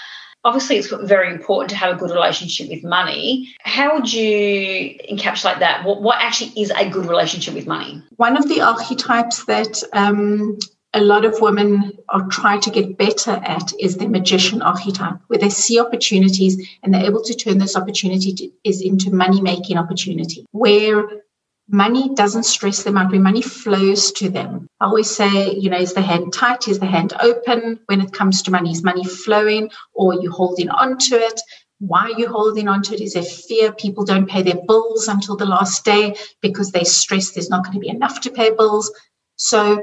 obviously 0.44 0.76
it's 0.76 0.88
very 1.02 1.32
important 1.32 1.70
to 1.70 1.76
have 1.76 1.94
a 1.94 1.98
good 1.98 2.10
relationship 2.10 2.68
with 2.68 2.82
money. 2.84 3.54
How 3.60 3.94
would 3.94 4.12
you 4.12 4.96
encapsulate 5.10 5.58
that? 5.58 5.84
What, 5.84 6.02
what 6.02 6.20
actually 6.20 6.52
is 6.60 6.70
a 6.70 6.88
good 6.88 7.06
relationship 7.06 7.54
with 7.54 7.66
money? 7.66 8.02
One 8.16 8.36
of 8.36 8.48
the 8.48 8.60
archetypes 8.60 9.44
that 9.44 9.82
um, 9.92 10.58
a 10.92 11.00
lot 11.00 11.24
of 11.24 11.40
women 11.40 11.92
are 12.08 12.26
trying 12.28 12.60
to 12.62 12.70
get 12.70 12.98
better 12.98 13.32
at 13.44 13.72
is 13.78 13.96
the 13.96 14.08
magician 14.08 14.60
archetype, 14.62 15.18
where 15.28 15.38
they 15.38 15.50
see 15.50 15.78
opportunities 15.78 16.68
and 16.82 16.92
they're 16.92 17.04
able 17.04 17.22
to 17.22 17.34
turn 17.34 17.58
those 17.58 17.76
opportunities 17.76 18.50
into 18.64 19.14
money 19.14 19.40
making 19.40 19.78
opportunity, 19.78 20.46
where 20.50 21.04
money 21.70 22.14
doesn't 22.14 22.44
stress 22.44 22.82
them 22.82 22.96
out, 22.96 23.12
money 23.12 23.42
flows 23.42 24.12
to 24.12 24.28
them. 24.28 24.66
I 24.80 24.86
always 24.86 25.10
say, 25.10 25.52
you 25.54 25.70
know, 25.70 25.78
is 25.78 25.94
the 25.94 26.00
hand 26.00 26.32
tight? 26.32 26.68
Is 26.68 26.78
the 26.78 26.86
hand 26.86 27.12
open 27.20 27.80
when 27.86 28.00
it 28.00 28.12
comes 28.12 28.42
to 28.42 28.50
money? 28.50 28.72
Is 28.72 28.82
money 28.82 29.04
flowing 29.04 29.70
or 29.94 30.12
are 30.12 30.20
you 30.20 30.30
holding 30.30 30.68
on 30.68 30.98
to 30.98 31.16
it? 31.16 31.40
Why 31.78 32.02
are 32.02 32.18
you 32.18 32.28
holding 32.28 32.68
on 32.68 32.82
to 32.82 32.94
it? 32.94 33.00
Is 33.00 33.14
there 33.14 33.22
fear 33.22 33.72
people 33.72 34.04
don't 34.04 34.28
pay 34.28 34.42
their 34.42 34.60
bills 34.66 35.08
until 35.08 35.36
the 35.36 35.46
last 35.46 35.84
day 35.84 36.16
because 36.42 36.72
they 36.72 36.84
stress 36.84 37.30
there's 37.30 37.50
not 37.50 37.64
going 37.64 37.74
to 37.74 37.80
be 37.80 37.88
enough 37.88 38.20
to 38.22 38.30
pay 38.30 38.50
bills? 38.50 38.92
So 39.36 39.82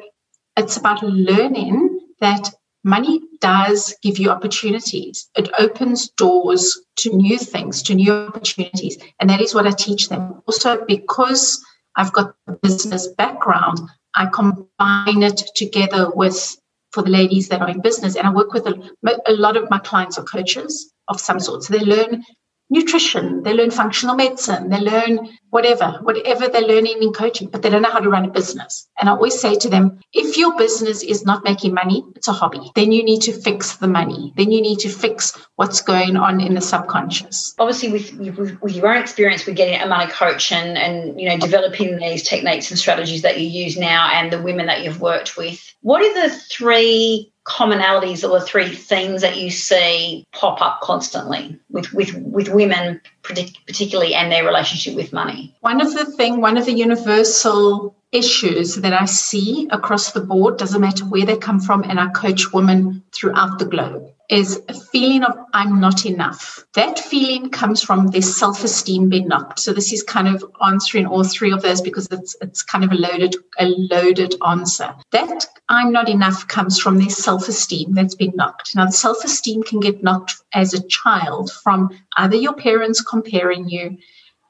it's 0.58 0.78
about 0.78 1.02
learning 1.04 2.00
that 2.20 2.52
money 2.84 3.22
does 3.42 3.96
give 4.04 4.18
you 4.18 4.30
opportunities. 4.30 5.30
It 5.36 5.50
opens 5.58 6.10
doors 6.10 6.80
to 6.98 7.16
new 7.16 7.38
things, 7.38 7.82
to 7.84 7.96
new 7.96 8.12
opportunities. 8.12 8.98
And 9.20 9.30
that 9.30 9.42
is 9.42 9.56
what 9.56 9.68
I 9.68 9.72
teach 9.72 10.10
them. 10.10 10.42
Also, 10.48 10.86
because 10.86 11.64
I've 11.98 12.14
got 12.14 12.36
a 12.48 12.54
business 12.54 13.08
background. 13.08 13.80
I 14.16 14.28
combine 14.28 15.24
it 15.24 15.44
together 15.56 16.12
with 16.12 16.58
for 16.92 17.04
the 17.04 17.10
ladies 17.10 17.50
that 17.50 17.62
are 17.62 17.70
in 17.70 17.82
business, 17.82 18.16
and 18.16 18.26
I 18.26 18.32
work 18.32 18.54
with 18.54 18.66
a, 18.66 19.22
a 19.28 19.34
lot 19.34 19.58
of 19.58 19.70
my 19.70 19.80
clients 19.80 20.18
are 20.18 20.24
coaches 20.24 20.94
of 21.10 21.20
some 21.20 21.40
sort. 21.40 21.64
So 21.64 21.74
they 21.74 21.84
learn 21.84 22.24
nutrition, 22.70 23.44
they 23.44 23.54
learn 23.54 23.72
functional 23.72 24.16
medicine, 24.16 24.70
they 24.70 24.80
learn 24.80 25.30
whatever, 25.50 26.00
whatever 26.02 26.48
they're 26.48 26.62
learning 26.62 27.02
in 27.02 27.14
coaching, 27.14 27.48
but 27.48 27.62
they 27.62 27.70
don't 27.70 27.82
know 27.82 27.90
how 27.90 28.00
to 28.00 28.10
run 28.10 28.26
a 28.26 28.30
business. 28.30 28.88
And 29.00 29.08
I 29.08 29.14
always 29.14 29.40
say 29.40 29.56
to 29.56 29.70
them, 29.70 30.00
if 30.14 30.38
your 30.38 30.58
business 30.58 31.04
is 31.04 31.26
not 31.26 31.44
making 31.44 31.74
money, 31.74 32.04
it's 32.16 32.28
a 32.28 32.34
hobby. 32.34 32.72
Then 32.76 32.92
you 32.92 33.04
need 33.04 33.22
to 33.22 33.34
fix 33.34 33.78
the 33.78 33.88
money. 33.88 34.34
Then 34.36 34.52
you 34.52 34.62
need 34.62 34.80
to 34.80 34.90
fix 34.90 35.38
what's 35.56 35.82
going 35.82 36.18
on 36.18 36.42
in 36.42 36.54
the 36.54 36.62
subconscious. 36.62 37.56
Obviously, 37.58 37.92
with, 37.92 38.14
with, 38.38 38.62
with 38.62 38.76
your 38.76 38.94
own 38.94 39.02
experience 39.02 39.46
with 39.46 39.56
getting 39.56 39.80
a 39.80 39.88
money 39.88 40.12
coach 40.12 40.52
and, 40.52 40.78
and, 40.78 41.20
you 41.20 41.30
know, 41.30 41.38
developing 41.38 41.98
these 41.98 42.24
techniques 42.24 42.70
and 42.70 42.78
strategies 42.78 43.22
that 43.22 43.40
you 43.40 43.48
use 43.48 43.78
now 43.78 44.10
and 44.12 44.32
the 44.32 44.42
women 44.42 44.66
that 44.68 44.84
you've 44.84 45.00
worked 45.00 45.38
with, 45.38 45.74
what 45.82 46.02
are 46.02 46.28
the 46.28 46.36
three 46.36 47.32
commonalities 47.48 48.24
or 48.24 48.40
the 48.40 48.46
three 48.46 48.76
themes 48.76 49.22
that 49.22 49.38
you 49.38 49.50
see 49.50 50.26
pop 50.34 50.62
up 50.62 50.82
constantly 50.82 51.58
with 51.70 51.92
with 51.94 52.14
with 52.16 52.50
women 52.50 53.02
particularly 53.24 54.14
and 54.14 54.32
their 54.32 54.46
relationship 54.46 54.96
with 54.96 55.14
money. 55.14 55.56
One 55.62 55.80
of 55.82 55.94
the 55.94 56.06
thing 56.06 56.42
one 56.42 56.58
of 56.58 56.66
the 56.66 56.74
universal 56.74 57.96
issues 58.12 58.76
that 58.76 58.94
i 58.94 59.04
see 59.04 59.68
across 59.70 60.12
the 60.12 60.22
board 60.22 60.58
doesn't 60.58 60.80
matter 60.80 61.04
where 61.04 61.26
they 61.26 61.36
come 61.36 61.60
from 61.60 61.84
and 61.84 62.00
i 62.00 62.08
coach 62.08 62.54
women 62.54 63.04
throughout 63.12 63.60
the 63.60 63.66
globe 63.66 64.14
is 64.30 64.62
a 64.68 64.74
feeling 64.74 65.24
of 65.24 65.38
I'm 65.54 65.80
not 65.80 66.06
enough. 66.06 66.66
That 66.74 67.00
feeling 67.00 67.50
comes 67.50 67.82
from 67.82 68.08
their 68.08 68.22
self-esteem 68.22 69.08
being 69.08 69.28
knocked. 69.28 69.60
So 69.60 69.72
this 69.72 69.94
is 69.94 70.04
kind 70.04 70.28
of 70.28 70.44
answering 70.66 71.06
all 71.06 71.24
three 71.24 71.52
of 71.52 71.62
those 71.62 71.82
because 71.82 72.08
it's 72.12 72.36
it's 72.42 72.62
kind 72.62 72.84
of 72.84 72.92
a 72.92 72.96
loaded 72.96 73.36
a 73.58 73.68
loaded 73.68 74.36
answer. 74.46 74.94
That 75.12 75.46
I'm 75.70 75.94
not 75.94 76.10
enough 76.10 76.48
comes 76.48 76.78
from 76.78 76.98
their 76.98 77.10
self-esteem 77.10 77.94
that's 77.94 78.16
been 78.16 78.34
knocked. 78.36 78.76
Now 78.76 78.86
the 78.86 78.92
self-esteem 78.92 79.64
can 79.64 79.80
get 79.80 80.04
knocked 80.04 80.36
as 80.54 80.74
a 80.74 80.86
child 80.88 81.52
from 81.52 81.90
either 82.18 82.36
your 82.36 82.54
parents 82.54 83.02
comparing 83.02 83.70
you, 83.70 83.98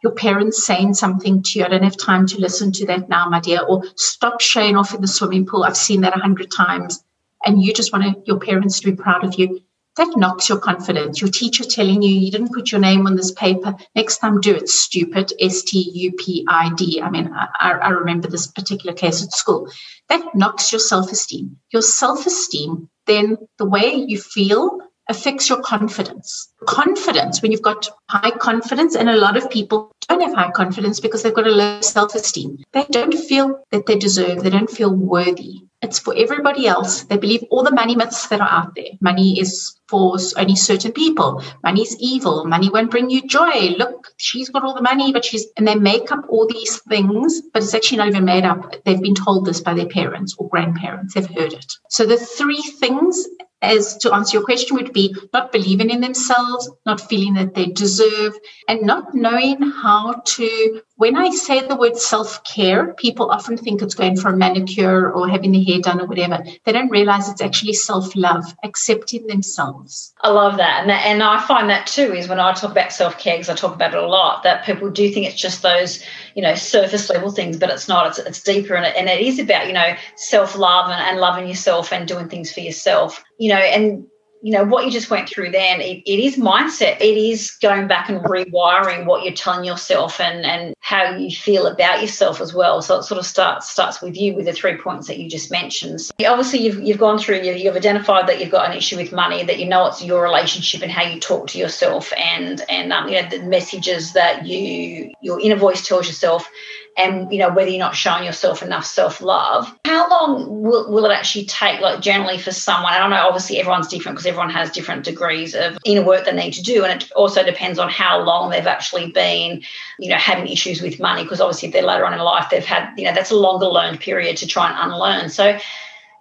your 0.02 0.14
parents 0.14 0.66
saying 0.66 0.96
something 0.96 1.44
to 1.44 1.60
you, 1.60 1.66
I 1.66 1.70
don't 1.70 1.84
have 1.84 1.98
time 1.98 2.26
to 2.28 2.40
listen 2.40 2.72
to 2.74 2.86
that 2.88 3.10
now, 3.10 3.30
my 3.30 3.40
dear, 3.40 3.62
or 3.62 3.84
stop 3.96 4.42
showing 4.42 4.76
off 4.76 4.96
in 4.96 5.02
the 5.02 5.08
swimming 5.08 5.46
pool. 5.46 5.64
I've 5.64 5.78
seen 5.78 6.02
that 6.02 6.18
a 6.18 6.20
hundred 6.20 6.52
times. 6.52 7.04
And 7.46 7.62
you 7.62 7.72
just 7.74 7.94
want 7.94 8.28
your 8.28 8.40
parents 8.40 8.80
to 8.80 8.92
be 8.92 8.98
proud 8.98 9.24
of 9.24 9.36
you 9.36 9.62
that 9.98 10.16
knocks 10.16 10.48
your 10.48 10.60
confidence. 10.60 11.22
Your 11.22 11.30
teacher 11.30 11.64
telling 11.64 12.02
you 12.02 12.10
you 12.10 12.32
didn't 12.32 12.54
put 12.54 12.72
your 12.72 12.82
name 12.82 13.08
on 13.08 13.16
this 13.16 13.32
paper. 13.32 13.76
Next 13.96 14.18
time, 14.20 14.40
do 14.40 14.56
it. 14.56 14.70
Stupid. 14.70 15.34
S 15.40 15.64
T 15.64 15.92
U 15.94 16.12
P 16.14 16.46
I 16.48 16.72
D. 16.76 17.02
I 17.02 17.10
mean, 17.10 17.32
I, 17.34 17.72
I 17.72 17.90
remember 17.90 18.28
this 18.28 18.48
particular 18.48 18.94
case 18.94 19.24
at 19.24 19.34
school. 19.34 19.70
That 20.10 20.36
knocks 20.36 20.72
your 20.72 20.80
self 20.80 21.12
esteem. 21.12 21.58
Your 21.72 21.82
self 21.82 22.26
esteem, 22.26 22.90
then 23.06 23.38
the 23.58 23.66
way 23.66 23.94
you 23.96 24.20
feel 24.20 24.80
affects 25.10 25.50
your 25.50 25.62
confidence. 25.62 26.52
Confidence, 26.68 27.42
when 27.42 27.52
you've 27.52 27.62
got 27.62 27.88
high 28.10 28.32
confidence, 28.32 28.96
and 28.96 29.10
a 29.10 29.16
lot 29.18 29.38
of 29.38 29.50
people 29.50 29.92
don't 30.08 30.22
have 30.22 30.34
high 30.34 30.52
confidence 30.52 31.00
because 31.00 31.24
they've 31.24 31.34
got 31.34 31.48
a 31.48 31.52
low 31.52 31.82
self 31.82 32.16
esteem. 32.16 32.58
They 32.72 32.86
don't 32.90 33.14
feel 33.14 33.60
that 33.72 33.86
they 33.86 33.98
deserve, 33.98 34.44
they 34.44 34.50
don't 34.50 34.70
feel 34.70 34.94
worthy. 34.94 35.62
It's 35.84 36.00
for 36.00 36.16
everybody 36.18 36.68
else. 36.68 37.04
They 37.04 37.18
believe 37.18 37.44
all 37.52 37.64
the 37.64 37.72
money 37.72 37.96
myths 37.96 38.28
that 38.30 38.42
are 38.42 38.50
out 38.50 38.74
there. 38.76 38.98
Money 39.00 39.40
is 39.40 39.76
for 39.88 40.18
only 40.36 40.56
certain 40.56 40.92
people. 40.92 41.44
Money 41.64 41.82
is 41.82 41.96
evil. 42.00 42.46
Money 42.46 42.70
won't 42.70 42.90
bring 42.90 43.12
you 43.12 43.22
joy. 43.28 43.76
Look, 43.78 44.08
she's 44.18 44.50
got 44.50 44.64
all 44.64 44.74
the 44.74 44.82
money, 44.82 45.14
but 45.14 45.24
she's, 45.24 45.46
and 45.56 45.68
they 45.68 45.76
make 45.76 46.12
up 46.12 46.26
all 46.30 46.48
these 46.48 46.80
things, 46.90 47.42
but 47.54 47.62
it's 47.62 47.76
actually 47.76 48.00
not 48.00 48.08
even 48.08 48.26
made 48.26 48.44
up. 48.44 48.84
They've 48.86 49.02
been 49.02 49.14
told 49.14 49.46
this 49.46 49.62
by 49.62 49.76
their 49.76 49.88
parents 49.88 50.36
or 50.40 50.50
grandparents. 50.50 51.14
They've 51.14 51.28
heard 51.28 51.54
it. 51.54 51.72
So 51.90 52.08
the 52.08 52.18
three 52.18 52.62
things 52.80 53.28
as 53.62 53.98
to 53.98 54.14
answer 54.14 54.38
your 54.38 54.46
question 54.46 54.76
would 54.78 54.94
be 54.94 55.16
not 55.34 55.52
believing 55.52 55.90
in 55.90 56.02
themselves, 56.02 56.70
not 56.86 57.02
feeling 57.02 57.34
that 57.36 57.56
they 57.56 57.66
deserve, 57.68 58.34
and 58.68 58.82
not 58.84 59.14
knowing 59.14 59.62
how 59.62 60.22
to. 60.26 60.82
When 60.98 61.16
I 61.16 61.30
say 61.30 61.62
the 61.62 61.76
word 61.76 61.98
self 61.98 62.44
care, 62.44 62.94
people 62.94 63.30
often 63.32 63.56
think 63.56 63.82
it's 63.82 63.96
going 63.96 64.18
for 64.18 64.30
a 64.30 64.36
manicure 64.36 65.12
or 65.12 65.30
having 65.30 65.52
the 65.52 65.64
hair 65.64 65.80
done 65.80 66.02
or 66.02 66.08
whatever. 66.08 66.44
They 66.64 66.72
don't 66.72 66.90
realize 66.90 67.30
it's 67.30 67.42
actually 67.42 67.74
self 67.74 68.16
love, 68.16 68.44
accepting 68.64 69.28
themselves. 69.28 70.14
I 70.22 70.30
love 70.30 70.58
that. 70.58 70.82
And, 70.82 70.90
that, 70.90 71.06
and 71.06 71.22
I 71.22 71.40
find 71.46 71.70
that 71.70 71.86
too 71.86 72.14
is 72.14 72.28
when 72.28 72.40
I 72.40 72.52
talk 72.54 72.72
about 72.72 72.92
self 72.92 73.20
care, 73.20 73.36
because 73.36 73.50
I 73.50 73.56
talk 73.56 73.76
about 73.76 73.94
it 73.94 74.04
a 74.04 74.08
lot, 74.08 74.42
that 74.44 74.66
people 74.66 74.90
do 74.90 75.12
think 75.12 75.28
it's 75.28 75.40
just 75.40 75.62
those 75.62 76.04
you 76.38 76.44
know 76.44 76.54
surface 76.54 77.10
level 77.10 77.32
things 77.32 77.58
but 77.58 77.72
it's 77.72 77.88
not 77.88 78.06
it's, 78.08 78.20
it's 78.20 78.44
deeper 78.44 78.76
and 78.76 78.86
it, 78.86 78.96
and 78.96 79.10
it 79.10 79.20
is 79.20 79.40
about 79.40 79.66
you 79.66 79.74
know 79.74 79.96
self 80.16 80.56
love 80.56 80.90
and, 80.90 81.02
and 81.02 81.20
loving 81.20 81.48
yourself 81.48 81.92
and 81.92 82.08
doing 82.08 82.30
things 82.30 82.54
for 82.54 82.60
yourself 82.60 83.24
you 83.40 83.50
know 83.50 83.58
and 83.58 84.06
you 84.42 84.52
know 84.52 84.64
what 84.64 84.86
you 84.86 84.92
just 84.92 85.10
went 85.10 85.28
through 85.28 85.52
then 85.52 85.82
it, 85.82 86.04
it 86.06 86.20
is 86.20 86.38
mindset. 86.38 87.02
It 87.02 87.18
is 87.18 87.52
going 87.62 87.88
back 87.88 88.10
and 88.10 88.22
rewiring 88.22 89.06
what 89.06 89.24
you're 89.24 89.34
telling 89.34 89.66
yourself 89.66 90.20
and 90.20 90.46
and 90.46 90.76
how 90.80 91.16
you 91.16 91.36
feel 91.36 91.68
about 91.68 92.02
yourself 92.02 92.40
as 92.40 92.54
well. 92.54 92.82
So 92.82 93.00
it 93.00 93.04
sort 93.04 93.20
of 93.20 93.26
starts 93.26 93.70
starts 93.70 94.02
with 94.02 94.16
you 94.16 94.36
with 94.36 94.46
the 94.46 94.54
three 94.54 94.78
points 94.78 95.08
that 95.08 95.18
you 95.18 95.30
just 95.30 95.52
mentioned. 95.52 96.02
So 96.02 96.14
obviously 96.26 96.60
you've, 96.60 96.82
you've 96.82 96.98
gone 96.98 97.20
through 97.20 97.42
you, 97.42 97.54
you've 97.54 97.76
identified 97.76 98.28
that 98.28 98.40
you've 98.40 98.52
got 98.52 98.70
an 98.70 98.78
issue 98.78 98.98
with 98.98 99.12
money 99.12 99.44
that 99.44 99.60
you 99.60 99.68
know 99.68 99.88
it's 99.88 100.04
your 100.04 100.22
relationship 100.22 100.82
and 100.82 100.92
how 100.92 101.04
you 101.04 101.20
talk 101.20 101.48
to 101.48 101.58
yourself 101.58 102.14
and 102.18 102.62
and 102.70 102.94
um, 102.94 103.08
you 103.08 103.22
know 103.22 103.30
the 103.30 103.42
messages 103.44 104.14
that 104.14 104.46
you 104.46 105.12
your 105.22 105.40
inner 105.42 105.56
voice 105.56 105.86
tells 105.86 106.08
yourself 106.08 106.50
and 106.98 107.32
you 107.32 107.40
know 107.40 107.50
whether 107.54 107.70
you're 107.70 107.80
not 107.80 107.96
showing 107.96 108.24
yourself 108.24 108.62
enough 108.62 108.86
self-love 108.86 109.74
how 109.86 110.10
long 110.10 110.62
will, 110.64 110.92
will 110.92 111.06
it 111.06 111.14
actually 111.14 111.46
take 111.46 111.80
like 111.80 112.02
generally 112.02 112.38
for 112.38 112.52
someone? 112.52 112.92
I 112.92 113.00
don't 113.00 113.12
know 113.12 113.28
obviously 113.28 113.60
everyone's 113.60 113.88
different 113.88 114.18
because 114.18 114.26
everyone 114.26 114.50
has 114.50 114.72
different 114.72 115.06
degrees 115.06 115.56
of 115.56 115.78
inner 115.86 116.04
work 116.04 116.26
they 116.26 116.34
need 116.34 116.54
to 116.54 116.64
do 116.64 116.84
and 116.84 117.02
it 117.02 117.12
also 117.12 117.44
depends 117.44 117.80
on 117.80 117.90
how 117.90 118.22
long 118.22 118.50
they've 118.50 118.68
actually 118.68 119.12
been 119.12 119.64
you 120.00 120.10
know 120.10 120.18
having 120.18 120.48
issues 120.48 120.82
with 120.82 121.00
money 121.00 121.24
because 121.24 121.40
obviously 121.40 121.68
if 121.68 121.74
they're 121.74 121.84
later 121.84 122.06
on 122.06 122.14
in 122.14 122.20
life 122.20 122.50
they've 122.50 122.66
had 122.66 122.94
you 122.98 123.06
know 123.06 123.14
that's 123.14 123.32
a 123.32 123.36
longer 123.36 123.68
learned 123.68 124.00
period 124.00 124.38
to 124.38 124.48
try 124.48 124.70
and 124.70 124.92
unlearn. 124.92 125.30
So 125.30 125.58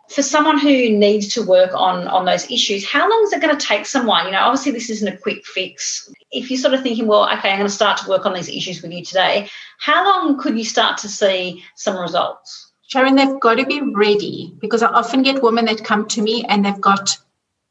for 0.09 0.23
someone 0.23 0.59
who 0.59 0.91
needs 0.91 1.35
to 1.35 1.43
work 1.43 1.73
on 1.75 2.07
on 2.09 2.25
those 2.25 2.51
issues 2.51 2.89
how 2.89 3.09
long 3.09 3.23
is 3.25 3.33
it 3.33 3.41
going 3.41 3.57
to 3.57 3.67
take 3.67 3.87
someone 3.87 4.27
you 4.27 4.33
know 4.33 4.41
obviously 4.41 4.73
this 4.73 4.91
isn't 4.91 5.13
a 5.13 5.17
quick 5.17 5.45
fix. 5.45 6.13
If 6.31 6.51
you're 6.51 6.59
sort 6.59 6.75
of 6.75 6.83
thinking 6.83 7.07
well 7.07 7.29
okay 7.33 7.51
i'm 7.51 7.59
going 7.59 7.69
to 7.69 7.71
start 7.71 7.99
to 7.99 8.09
work 8.09 8.27
on 8.27 8.35
these 8.35 8.49
issues 8.49 8.83
with 8.83 8.93
you 8.93 9.05
today 9.05 9.49
how 9.79 10.05
long 10.05 10.39
could 10.39 10.57
you 10.57 10.65
start 10.65 10.99
to 10.99 11.09
see 11.09 11.63
some 11.75 11.99
results? 11.99 12.73
Sharon 12.89 13.17
they've 13.17 13.41
got 13.41 13.57
to 13.57 13.67
be 13.67 13.81
ready 13.81 14.55
because 14.61 14.83
i 14.83 14.89
often 14.89 15.23
get 15.23 15.43
women 15.43 15.65
that 15.67 15.85
come 15.85 16.07
to 16.09 16.23
me 16.23 16.45
and 16.49 16.65
they've 16.65 16.81
got 16.81 17.19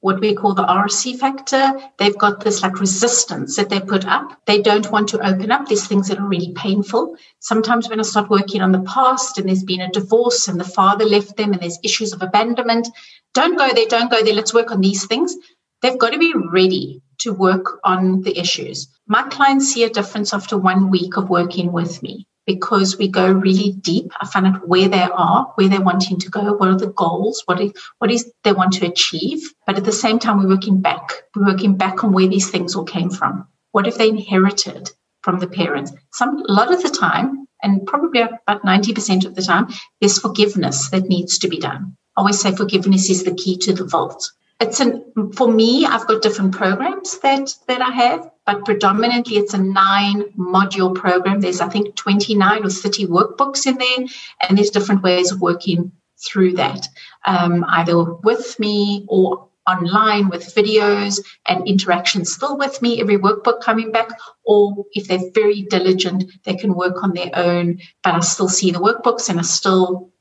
what 0.06 0.22
we 0.22 0.36
call 0.36 0.54
the 0.54 0.64
RC 0.64 1.18
factor. 1.18 1.74
They've 1.98 2.16
got 2.16 2.44
this 2.44 2.62
like 2.62 2.80
resistance 2.80 3.56
that 3.56 3.70
they 3.70 3.80
put 3.80 4.06
up. 4.06 4.40
They 4.46 4.62
don't 4.62 4.92
want 4.92 5.10
to 5.10 5.28
open 5.28 5.52
up 5.52 5.68
these 5.68 5.88
things 5.88 6.10
that 6.10 6.20
are 6.20 6.28
really 6.28 6.54
painful. 6.54 7.18
Sometimes 7.40 7.90
when 7.90 8.00
I 8.00 8.04
start 8.04 8.30
working 8.30 8.62
on 8.62 8.72
the 8.72 8.84
past 8.84 9.40
and 9.40 9.50
there's 9.50 9.64
been 9.64 9.82
a 9.82 9.90
divorce 9.90 10.48
and 10.48 10.60
the 10.60 10.64
father 10.78 11.06
left 11.06 11.36
them 11.38 11.54
and 11.54 11.60
there's 11.60 11.80
issues 11.84 12.14
of 12.14 12.22
abandonment, 12.22 12.88
don't 13.34 13.58
go 13.58 13.68
there, 13.74 13.88
don't 13.88 14.12
go 14.12 14.22
there. 14.22 14.36
Let's 14.36 14.54
work 14.54 14.70
on 14.70 14.80
these 14.80 15.08
things. 15.08 15.36
They've 15.82 15.98
got 15.98 16.14
to 16.14 16.20
be 16.20 16.36
ready 16.52 17.02
to 17.22 17.34
work 17.34 17.80
on 17.84 18.22
the 18.22 18.38
issues. 18.38 18.88
My 19.08 19.24
clients 19.24 19.74
see 19.74 19.86
a 19.86 19.90
difference 19.90 20.36
after 20.36 20.56
one 20.56 20.92
week 20.92 21.18
of 21.18 21.32
working 21.32 21.72
with 21.72 22.04
me 22.04 22.28
because 22.46 22.98
we 22.98 23.08
go 23.08 23.32
really 23.32 23.72
deep. 23.74 24.12
I 24.22 24.28
find 24.28 24.48
out 24.48 24.68
where 24.68 24.88
they 24.88 25.02
are, 25.02 25.52
where 25.56 25.68
they're 25.68 25.82
wanting 25.82 26.20
to 26.20 26.30
go, 26.30 26.54
what 26.54 26.70
are 26.70 26.78
the 26.78 26.88
goals, 26.88 27.44
what 27.46 27.60
is 27.60 27.74
what 28.00 28.12
is 28.12 28.32
they 28.44 28.54
want 28.54 28.74
to 28.74 28.88
achieve. 28.88 29.54
But 29.66 29.78
at 29.78 29.86
the 29.86 29.92
same 29.92 30.20
time, 30.20 30.38
we're 30.38 30.50
working 30.50 30.82
back. 30.82 31.24
We're 31.36 31.48
working 31.48 31.76
back 31.76 32.04
on 32.04 32.14
where 32.14 32.28
these 32.28 32.50
things 32.50 32.76
all 32.76 32.86
came 32.86 33.10
from. 33.10 33.48
What 33.72 33.88
if 33.88 33.98
they 33.98 34.10
inherited 34.10 34.92
from 35.22 35.40
the 35.40 35.48
parents? 35.48 35.92
Some 36.14 36.38
a 36.48 36.52
lot 36.52 36.74
of 36.74 36.82
the 36.82 36.90
time, 36.90 37.48
and 37.62 37.86
probably 37.86 38.22
about 38.22 38.64
90% 38.64 39.26
of 39.26 39.36
the 39.36 39.42
time, 39.42 39.68
there's 40.00 40.20
forgiveness 40.20 40.90
that 40.90 41.04
needs 41.04 41.40
to 41.40 41.48
be 41.48 41.60
done. 41.60 41.98
I 42.16 42.22
always 42.22 42.40
say 42.40 42.56
forgiveness 42.56 43.10
is 43.10 43.24
the 43.24 43.34
key 43.34 43.58
to 43.58 43.74
the 43.74 43.86
vault 43.86 44.32
it's 44.60 44.80
an 44.80 45.04
for 45.34 45.52
me 45.52 45.86
i've 45.86 46.08
got 46.08 46.22
different 46.22 46.54
programs 46.54 47.20
that 47.20 47.54
that 47.68 47.82
i 47.82 47.92
have 47.92 48.30
but 48.46 48.66
predominantly 48.66 49.38
it's 49.38 49.54
a 49.54 49.62
nine 49.62 50.24
module 50.38 50.94
program. 50.94 51.40
There's 51.40 51.62
i 51.62 51.70
think 51.70 51.96
29 51.96 52.66
or 52.66 52.70
30 52.70 53.08
workbooks 53.08 53.66
in 53.66 53.78
there 53.78 54.08
and 54.42 54.58
there's 54.58 54.70
different 54.70 55.04
ways 55.04 55.32
of 55.32 55.42
working 55.42 55.92
through 56.18 56.54
that 56.54 56.88
um, 57.26 57.66
either 57.68 58.04
with 58.04 58.58
me 58.60 59.06
or 59.10 59.48
online 59.68 60.30
with 60.30 60.54
videos 60.56 61.20
and 61.48 61.68
interaction 61.68 62.24
still 62.24 62.58
with 62.58 62.82
me 62.82 63.02
every 63.02 63.18
workbook 63.18 63.62
coming 63.62 63.92
back 63.92 64.10
or 64.46 64.86
if 64.94 65.08
they're 65.08 65.32
very 65.34 65.64
diligent 65.64 66.24
they 66.44 66.56
can 66.56 66.76
work 66.76 67.04
on 67.04 67.14
their 67.14 67.32
own 67.34 67.80
but 68.04 68.14
i 68.14 68.20
still 68.20 68.48
see 68.48 68.70
the 68.72 68.80
workbooks 68.80 69.28
and 69.28 69.40
i 69.40 69.42
still 69.42 70.12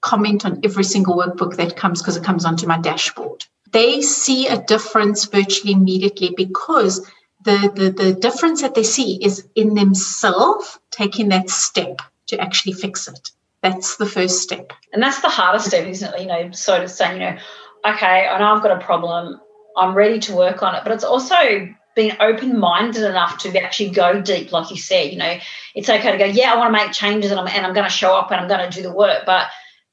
comment 0.00 0.44
on 0.44 0.60
every 0.64 0.84
single 0.84 1.16
workbook 1.16 1.56
that 1.56 1.76
comes 1.76 2.00
because 2.00 2.16
it 2.16 2.24
comes 2.24 2.44
onto 2.44 2.66
my 2.66 2.78
dashboard. 2.78 3.44
They 3.72 4.00
see 4.00 4.48
a 4.48 4.62
difference 4.62 5.26
virtually 5.26 5.72
immediately 5.72 6.32
because 6.36 7.08
the, 7.44 7.72
the, 7.74 7.90
the 7.90 8.12
difference 8.12 8.62
that 8.62 8.74
they 8.74 8.82
see 8.82 9.22
is 9.22 9.46
in 9.54 9.74
themselves 9.74 10.78
taking 10.90 11.30
that 11.30 11.50
step 11.50 12.00
to 12.26 12.40
actually 12.40 12.74
fix 12.74 13.08
it. 13.08 13.30
That's 13.62 13.96
the 13.96 14.06
first 14.06 14.40
step. 14.40 14.72
And 14.92 15.02
that's 15.02 15.20
the 15.20 15.28
hardest 15.28 15.66
step, 15.66 15.86
isn't 15.86 16.14
it? 16.14 16.20
You 16.20 16.26
know, 16.26 16.50
sort 16.52 16.82
of 16.82 16.90
saying, 16.90 17.20
you 17.20 17.30
know, 17.30 17.38
okay, 17.84 18.26
I 18.26 18.38
know 18.38 18.54
I've 18.54 18.62
got 18.62 18.80
a 18.80 18.84
problem. 18.84 19.40
I'm 19.76 19.94
ready 19.94 20.18
to 20.20 20.34
work 20.34 20.62
on 20.62 20.74
it. 20.74 20.82
But 20.82 20.92
it's 20.92 21.04
also 21.04 21.68
being 21.96 22.16
open 22.20 22.58
minded 22.58 23.02
enough 23.02 23.38
to 23.38 23.62
actually 23.62 23.90
go 23.90 24.20
deep, 24.20 24.52
like 24.52 24.70
you 24.70 24.76
said. 24.76 25.12
You 25.12 25.18
know, 25.18 25.38
it's 25.74 25.88
okay 25.88 26.12
to 26.12 26.18
go, 26.18 26.24
yeah, 26.24 26.52
I 26.52 26.56
want 26.56 26.74
to 26.74 26.84
make 26.84 26.92
changes 26.92 27.30
and 27.30 27.40
I'm, 27.40 27.48
and 27.48 27.66
I'm 27.66 27.74
going 27.74 27.86
to 27.86 27.90
show 27.90 28.14
up 28.14 28.30
and 28.30 28.40
I'm 28.40 28.48
going 28.48 28.70
to 28.70 28.74
do 28.74 28.82
the 28.82 28.92
work. 28.92 29.24
But 29.26 29.48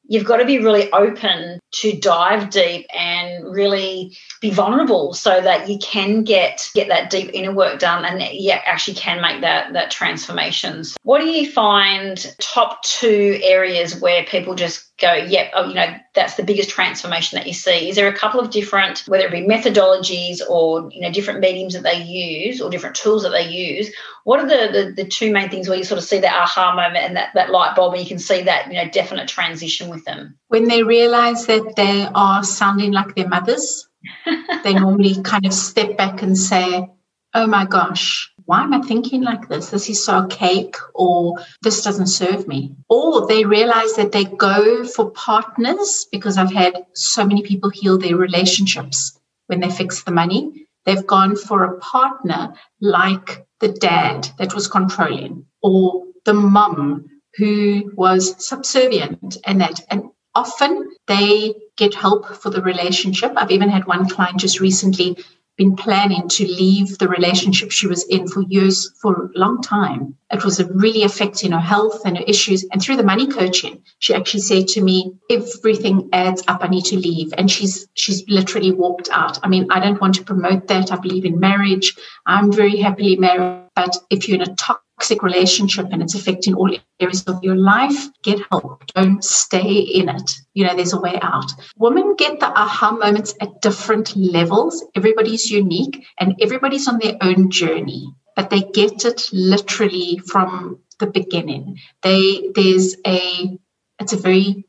you've 0.06 0.26
got 0.26 0.38
to 0.38 0.46
be 0.46 0.60
really 0.60 0.92
open 0.92 1.60
to 1.72 1.98
dive 2.00 2.50
deep 2.50 2.86
and 2.96 3.46
really 3.52 4.16
be 4.42 4.50
vulnerable 4.50 5.14
so 5.14 5.42
that 5.42 5.70
you 5.70 5.78
can 5.80 6.24
get 6.24 6.70
get 6.74 6.88
that 6.88 7.10
deep 7.10 7.30
inner 7.34 7.54
work 7.54 7.80
done 7.80 8.06
and 8.06 8.22
yeah 8.34 8.62
actually 8.66 8.94
can 8.94 9.22
make 9.22 9.42
that 9.42 9.74
that 9.74 9.92
transformations 9.92 10.96
what 11.04 11.20
do 11.20 11.28
you 11.28 11.50
find 11.52 12.36
top 12.40 12.82
two 12.84 13.40
areas 13.44 14.00
where 14.00 14.24
people 14.26 14.56
just 14.56 14.88
go, 15.00 15.14
yep, 15.14 15.52
oh, 15.54 15.68
you 15.68 15.76
know, 15.76 15.96
that's 16.16 16.36
the 16.36 16.44
biggest 16.44 16.70
transformation 16.70 17.38
that 17.38 17.48
you 17.48 17.54
see? 17.54 17.90
Is 17.90 17.96
there 17.96 18.08
a 18.08 18.18
couple 18.18 18.40
of 18.40 18.50
different, 18.50 19.04
whether 19.08 19.26
it 19.26 19.32
be 19.32 19.42
methodologies 19.42 20.42
or, 20.50 20.90
you 20.92 21.02
know, 21.02 21.12
different 21.12 21.40
mediums 21.40 21.74
that 21.74 21.84
they 21.84 22.02
use 22.02 22.60
or 22.60 22.70
different 22.70 22.96
tools 22.96 23.24
that 23.24 23.30
they 23.30 23.48
use? 23.48 23.92
What 24.24 24.40
are 24.40 24.48
the, 24.48 24.72
the, 24.72 25.04
the 25.04 25.08
two 25.08 25.32
main 25.32 25.50
things 25.50 25.70
where 25.70 25.78
you 25.78 25.84
sort 25.84 26.00
of 26.00 26.04
see 26.04 26.20
that 26.20 26.34
aha 26.34 26.76
moment 26.76 27.06
and 27.06 27.16
that, 27.16 27.30
that 27.36 27.52
light 27.52 27.76
bulb 27.76 27.94
and 27.94 28.02
you 28.02 28.08
can 28.08 28.20
see 28.20 28.42
that, 28.44 28.68
you 28.68 28.74
know, 28.74 28.90
definite 28.90 29.28
transition 29.28 29.90
with 29.90 30.04
them? 30.06 30.36
When 30.50 30.68
they 30.68 30.84
realize 30.84 31.46
that 31.48 31.76
they 31.76 32.08
are 32.14 32.44
sounding 32.44 32.92
like 32.92 33.16
their 33.16 33.28
mothers, 33.28 33.88
they 34.64 34.74
normally 34.74 35.22
kind 35.24 35.46
of 35.46 35.54
step 35.54 35.98
back 35.98 36.22
and 36.22 36.38
say, 36.38 36.90
oh 37.34 37.48
my 37.48 37.66
gosh, 37.66 38.32
why 38.46 38.64
am 38.64 38.74
I 38.74 38.82
thinking 38.82 39.22
like 39.22 39.50
this? 39.50 39.70
This 39.70 39.90
is 39.90 40.04
so 40.04 40.14
archaic, 40.14 40.76
or 40.96 41.36
this 41.62 41.84
doesn't 41.84 42.08
serve 42.08 42.48
me. 42.48 42.76
Or 42.88 43.28
they 43.28 43.44
realize 43.44 43.94
that 43.96 44.14
they 44.14 44.24
go 44.24 44.86
for 44.86 45.12
partners 45.12 46.08
because 46.12 46.38
I've 46.38 46.54
had 46.54 46.86
so 46.94 47.26
many 47.26 47.42
people 47.42 47.70
heal 47.70 47.98
their 47.98 48.16
relationships 48.16 49.20
when 49.48 49.60
they 49.60 49.70
fix 49.70 50.04
the 50.04 50.12
money. 50.12 50.68
They've 50.86 51.06
gone 51.06 51.36
for 51.36 51.66
a 51.66 51.78
partner 51.80 52.54
like 52.80 53.46
the 53.60 53.68
dad 53.68 54.30
that 54.38 54.56
was 54.56 54.68
controlling, 54.68 55.46
or 55.62 56.06
the 56.24 56.34
mum 56.34 57.06
who 57.36 57.92
was 57.96 58.48
subservient, 58.48 59.38
and 59.46 59.60
that. 59.60 59.82
And 59.90 60.04
often 60.38 60.72
they 61.08 61.56
get 61.78 61.96
help 61.96 62.28
for 62.42 62.52
the 62.52 62.62
relationship. 62.62 63.32
I've 63.36 63.52
even 63.52 63.70
had 63.70 63.88
one 63.88 64.08
client 64.08 64.40
just 64.40 64.60
recently 64.60 65.18
been 65.58 65.76
planning 65.76 66.30
to 66.30 66.46
leave 66.46 67.00
the 67.00 67.08
relationship 67.08 67.72
she 67.72 67.88
was 67.88 68.04
in 68.04 68.28
for 68.28 68.44
years, 68.44 68.92
for 69.02 69.32
a 69.36 69.40
long 69.40 69.60
time. 69.64 70.16
It 70.32 70.46
was 70.46 70.64
really 70.64 71.02
affecting 71.02 71.52
her 71.52 71.60
health 71.60 72.04
and 72.06 72.16
her 72.18 72.24
issues. 72.28 72.64
And 72.72 72.80
through 72.80 72.98
the 72.98 73.12
money 73.12 73.26
coaching, 73.26 73.82
she 73.98 74.14
actually 74.14 74.42
said 74.42 74.68
to 74.70 74.82
me, 74.82 75.14
everything 75.32 76.10
adds 76.14 76.44
up. 76.48 76.64
I 76.64 76.68
need 76.68 76.86
to 76.86 77.00
leave. 77.00 77.34
And 77.36 77.50
she's, 77.50 77.88
she's 77.96 78.24
literally 78.30 78.72
walked 78.72 79.10
out. 79.12 79.40
I 79.44 79.48
mean, 79.48 79.66
I 79.72 79.80
don't 79.80 80.00
want 80.00 80.14
to 80.16 80.24
promote 80.24 80.68
that. 80.68 80.92
I 80.92 80.98
believe 80.98 81.26
in 81.26 81.40
marriage. 81.40 81.96
I'm 82.28 82.52
very 82.52 82.78
happily 82.78 83.16
married. 83.16 83.64
But 83.76 83.98
if 84.12 84.28
you're 84.28 84.40
in 84.40 84.48
a 84.48 84.56
toxic 84.56 84.87
toxic 84.98 85.22
relationship 85.22 85.88
and 85.92 86.02
it's 86.02 86.16
affecting 86.16 86.56
all 86.56 86.76
areas 87.00 87.24
of 87.26 87.44
your 87.44 87.56
life, 87.56 88.08
get 88.24 88.40
help. 88.50 88.84
Don't 88.96 89.24
stay 89.24 89.80
in 89.80 90.10
it. 90.10 90.32
You 90.54 90.66
know, 90.66 90.76
there's 90.76 90.94
a 90.94 91.00
way 91.00 91.20
out. 91.22 91.52
Women 91.78 92.16
get 92.16 92.40
the 92.40 92.48
aha 92.48 92.92
moments 92.92 93.36
at 93.40 93.62
different 93.62 94.16
levels. 94.16 94.84
Everybody's 94.96 95.52
unique 95.52 96.06
and 96.20 96.36
everybody's 96.42 96.88
on 96.88 97.00
their 97.00 97.16
own 97.22 97.52
journey, 97.52 98.12
but 98.36 98.50
they 98.50 98.62
get 98.62 99.06
it 99.06 99.30
literally 99.32 100.20
from 100.26 100.80
the 101.00 101.08
beginning. 101.08 101.78
They 102.02 102.50
there's 102.56 102.96
a 103.06 103.60
it's 104.00 104.14
a 104.14 104.18
very 104.18 104.66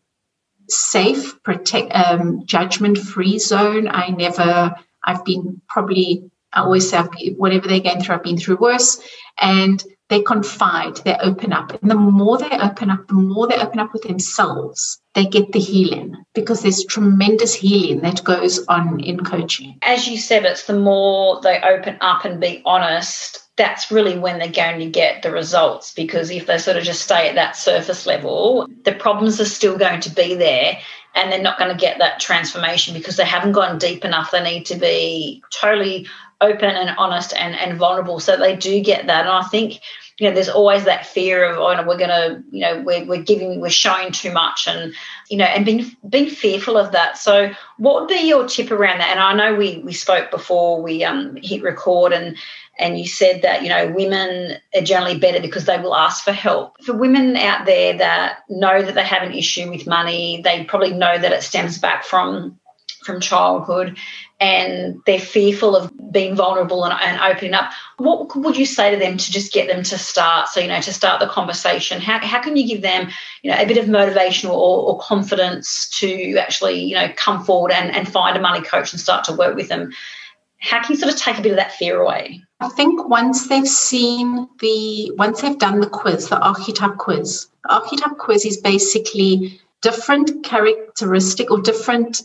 safe, 0.69 1.43
protect 1.43 1.95
um, 1.95 2.43
judgment 2.45 2.99
free 2.99 3.39
zone. 3.39 3.89
I 3.89 4.09
never 4.09 4.75
I've 5.07 5.25
been 5.25 5.63
probably 5.69 6.31
always 6.55 6.89
say 6.89 7.03
whatever 7.37 7.69
they're 7.69 7.81
going 7.81 8.01
through, 8.01 8.17
I've 8.17 8.23
been 8.23 8.39
through 8.39 8.57
worse. 8.57 9.01
And 9.41 9.83
they 10.09 10.23
confide, 10.23 10.97
they 11.05 11.17
open 11.17 11.53
up. 11.53 11.81
And 11.83 11.91
the 11.91 11.95
more 11.95 12.39
they 12.39 12.51
open 12.51 12.91
up, 12.91 13.07
the 13.09 13.15
more 13.15 13.47
they 13.47 13.57
open 13.57 13.79
up 13.79 13.93
with 13.93 14.03
themselves, 14.03 15.01
they 15.15 15.27
get 15.27 15.53
the 15.53 15.59
healing 15.59 16.17
because 16.35 16.63
there's 16.63 16.85
tremendous 16.85 17.55
healing 17.55 18.01
that 18.01 18.25
goes 18.25 18.65
on 18.67 19.01
in 19.01 19.21
coaching. 19.21 19.79
As 19.83 20.09
you 20.09 20.17
said, 20.17 20.45
it's 20.45 20.67
the 20.67 20.79
more 20.79 21.41
they 21.43 21.61
open 21.61 21.99
up 22.01 22.25
and 22.25 22.41
be 22.41 22.63
honest, 22.65 23.43
that's 23.57 23.91
really 23.91 24.19
when 24.19 24.39
they're 24.39 24.51
going 24.51 24.79
to 24.79 24.89
get 24.89 25.23
the 25.23 25.31
results 25.31 25.93
because 25.93 26.31
if 26.31 26.47
they 26.47 26.59
sort 26.59 26.77
of 26.77 26.85
just 26.85 27.03
stay 27.03 27.29
at 27.29 27.35
that 27.35 27.57
surface 27.57 28.07
level, 28.07 28.67
the 28.85 28.95
problems 28.95 29.41
are 29.41 29.45
still 29.45 29.77
going 29.77 30.01
to 30.01 30.11
be 30.11 30.35
there 30.37 30.79
and 31.15 31.33
they're 31.33 31.43
not 31.43 31.59
going 31.59 31.71
to 31.71 31.77
get 31.77 31.99
that 31.99 32.21
transformation 32.21 32.95
because 32.95 33.17
they 33.17 33.25
haven't 33.25 33.53
gone 33.53 33.79
deep 33.79 34.05
enough. 34.05 34.31
They 34.31 34.43
need 34.43 34.67
to 34.67 34.77
be 34.77 35.43
totally 35.51 36.07
open 36.41 36.71
and 36.71 36.97
honest 36.99 37.35
and, 37.35 37.55
and 37.57 37.79
vulnerable. 37.79 38.21
So 38.21 38.37
they 38.37 38.57
do 38.57 38.81
get 38.81 39.07
that. 39.07 39.23
And 39.23 39.31
I 39.31 39.43
think, 39.43 39.81
you 40.19 40.29
know, 40.29 40.35
there's 40.35 40.49
always 40.49 40.85
that 40.85 41.07
fear 41.07 41.45
of, 41.45 41.59
oh, 41.59 41.75
no, 41.75 41.87
we're 41.87 41.99
going 41.99 42.11
to, 42.11 42.43
you 42.51 42.61
know, 42.61 42.83
we're, 42.83 43.05
we're 43.05 43.23
giving, 43.23 43.61
we're 43.61 43.71
showing 43.71 44.13
too 44.13 44.33
much 44.33 44.67
and, 44.69 44.95
you 45.29 45.37
know, 45.37 45.45
and 45.45 45.65
being, 45.65 45.97
being 46.09 46.31
fearful 46.31 46.77
of 46.77 46.93
that. 46.93 47.19
So 47.19 47.53
what 47.77 48.01
would 48.01 48.09
be 48.09 48.29
your 48.29 48.47
tip 48.47 48.71
around 48.71 48.99
that? 48.99 49.11
And 49.11 49.21
I 49.21 49.35
know 49.35 49.57
we, 49.57 49.79
we 49.79 49.93
spoke 49.93 50.31
before 50.31 50.81
we 50.83 51.05
um, 51.05 51.37
hit 51.37 51.63
record 51.63 52.13
and, 52.13 52.37
and 52.79 52.99
you 52.99 53.09
said 53.09 53.43
that, 53.43 53.63
you 53.63 53.69
know, 53.69 53.89
women 53.89 54.57
are 54.75 54.83
generally 54.83 55.19
better 55.19 55.41
because 55.41 55.65
they 55.65 55.79
will 55.79 55.97
ask 55.97 56.23
for 56.23 56.33
help. 56.33 56.81
For 56.85 56.97
women 56.97 57.37
out 57.37 57.67
there 57.67 57.99
that 57.99 58.45
know 58.49 58.81
that 58.81 58.95
they 58.95 59.03
have 59.03 59.25
an 59.25 59.35
issue 59.35 59.69
with 59.69 59.89
money, 59.89 60.41
they 60.43 60.63
probably 60.65 60.93
know 60.93 61.19
that 61.19 61.33
it 61.33 61.43
stems 61.43 61.79
back 61.79 62.05
from 62.05 62.59
from 63.03 63.21
childhood 63.21 63.97
and 64.41 65.03
they're 65.05 65.19
fearful 65.19 65.75
of 65.75 65.93
being 66.13 66.37
vulnerable 66.37 66.85
and, 66.85 66.95
and, 67.01 67.21
opening 67.21 67.55
up, 67.55 67.73
what 67.97 68.35
would 68.37 68.57
you 68.57 68.67
say 68.67 68.93
to 68.93 68.97
them 68.97 69.17
to 69.17 69.33
just 69.33 69.53
get 69.53 69.69
them 69.69 69.83
to 69.83 69.99
start? 69.99 70.49
So, 70.49 70.61
you 70.61 70.69
know, 70.69 70.81
to 70.81 70.93
start 70.93 71.21
the 71.21 71.27
conversation, 71.27 72.01
how, 72.01 72.21
how 72.21 72.41
can 72.41 72.57
you 72.57 72.67
give 72.67 72.83
them, 72.83 73.09
you 73.43 73.51
know, 73.51 73.57
a 73.59 73.67
bit 73.67 73.79
of 73.79 73.89
motivation 73.89 74.49
or, 74.49 74.55
or 74.55 74.99
confidence 75.01 75.89
to 75.99 76.37
actually, 76.39 76.81
you 76.85 76.95
know, 76.95 77.13
come 77.17 77.45
forward 77.45 77.73
and, 77.73 77.95
and 77.95 78.09
find 78.09 78.37
a 78.37 78.41
money 78.41 78.65
coach 78.65 78.93
and 78.93 79.01
start 79.01 79.25
to 79.25 79.33
work 79.33 79.57
with 79.57 79.69
them? 79.69 79.93
How 80.59 80.83
can 80.83 80.95
you 80.95 81.01
sort 81.01 81.13
of 81.13 81.19
take 81.19 81.39
a 81.39 81.43
bit 81.43 81.51
of 81.51 81.57
that 81.57 81.73
fear 81.73 82.01
away? 82.01 82.43
I 82.61 82.69
think 82.69 83.09
once 83.09 83.49
they've 83.49 83.69
seen 83.69 84.49
the, 84.61 85.13
once 85.17 85.41
they've 85.41 85.59
done 85.59 85.81
the 85.81 85.89
quiz, 85.89 86.29
the 86.29 86.39
archetype 86.39 86.97
quiz, 86.97 87.49
the 87.65 87.75
archetype 87.75 88.19
quiz 88.19 88.45
is 88.45 88.57
basically 88.57 89.61
different 89.83 90.45
characteristic 90.45 91.51
or 91.51 91.61
different 91.61 92.23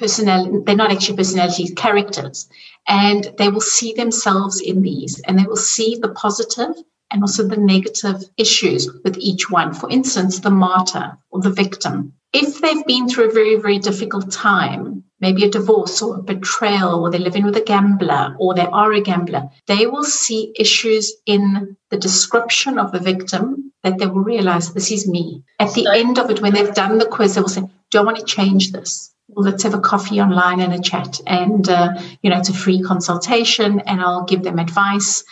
personality, 0.00 0.58
they're 0.64 0.74
not 0.74 0.90
actually 0.90 1.16
personalities, 1.16 1.72
characters. 1.76 2.48
And 2.88 3.32
they 3.38 3.48
will 3.50 3.60
see 3.60 3.92
themselves 3.92 4.60
in 4.60 4.82
these 4.82 5.20
and 5.20 5.38
they 5.38 5.44
will 5.44 5.56
see 5.56 5.96
the 6.00 6.08
positive 6.08 6.74
and 7.10 7.22
also 7.22 7.46
the 7.46 7.56
negative 7.56 8.24
issues 8.36 8.88
with 9.04 9.16
each 9.18 9.50
one. 9.50 9.74
For 9.74 9.90
instance, 9.90 10.40
the 10.40 10.50
martyr 10.50 11.18
or 11.30 11.40
the 11.40 11.50
victim. 11.50 12.14
If 12.32 12.60
they've 12.60 12.86
been 12.86 13.08
through 13.08 13.30
a 13.30 13.32
very, 13.32 13.56
very 13.56 13.78
difficult 13.78 14.30
time, 14.30 15.04
maybe 15.20 15.44
a 15.44 15.50
divorce 15.50 16.00
or 16.00 16.18
a 16.18 16.22
betrayal, 16.22 17.00
or 17.00 17.10
they're 17.10 17.20
living 17.20 17.44
with 17.44 17.56
a 17.56 17.60
gambler, 17.60 18.36
or 18.38 18.54
they 18.54 18.66
are 18.66 18.92
a 18.92 19.00
gambler, 19.00 19.50
they 19.66 19.86
will 19.86 20.04
see 20.04 20.52
issues 20.56 21.12
in 21.26 21.76
the 21.90 21.98
description 21.98 22.78
of 22.78 22.92
the 22.92 23.00
victim 23.00 23.72
that 23.82 23.98
they 23.98 24.06
will 24.06 24.22
realize 24.22 24.72
this 24.72 24.92
is 24.92 25.08
me. 25.08 25.42
At 25.58 25.74
the 25.74 25.88
end 25.92 26.18
of 26.18 26.30
it, 26.30 26.40
when 26.40 26.54
they've 26.54 26.74
done 26.74 26.98
the 26.98 27.06
quiz, 27.06 27.34
they 27.34 27.40
will 27.40 27.48
say, 27.48 27.68
Do 27.90 27.98
I 27.98 28.02
want 28.02 28.18
to 28.18 28.24
change 28.24 28.70
this? 28.70 29.12
Let's 29.34 29.62
have 29.62 29.74
a 29.74 29.80
coffee 29.80 30.20
online 30.20 30.60
and 30.60 30.72
a 30.72 30.80
chat. 30.80 31.20
And, 31.26 31.68
uh, 31.68 32.00
you 32.22 32.30
know, 32.30 32.38
it's 32.38 32.48
a 32.48 32.54
free 32.54 32.80
consultation 32.82 33.80
and 33.80 34.00
I'll 34.00 34.24
give 34.24 34.42
them 34.42 34.58
advice, 34.58 35.24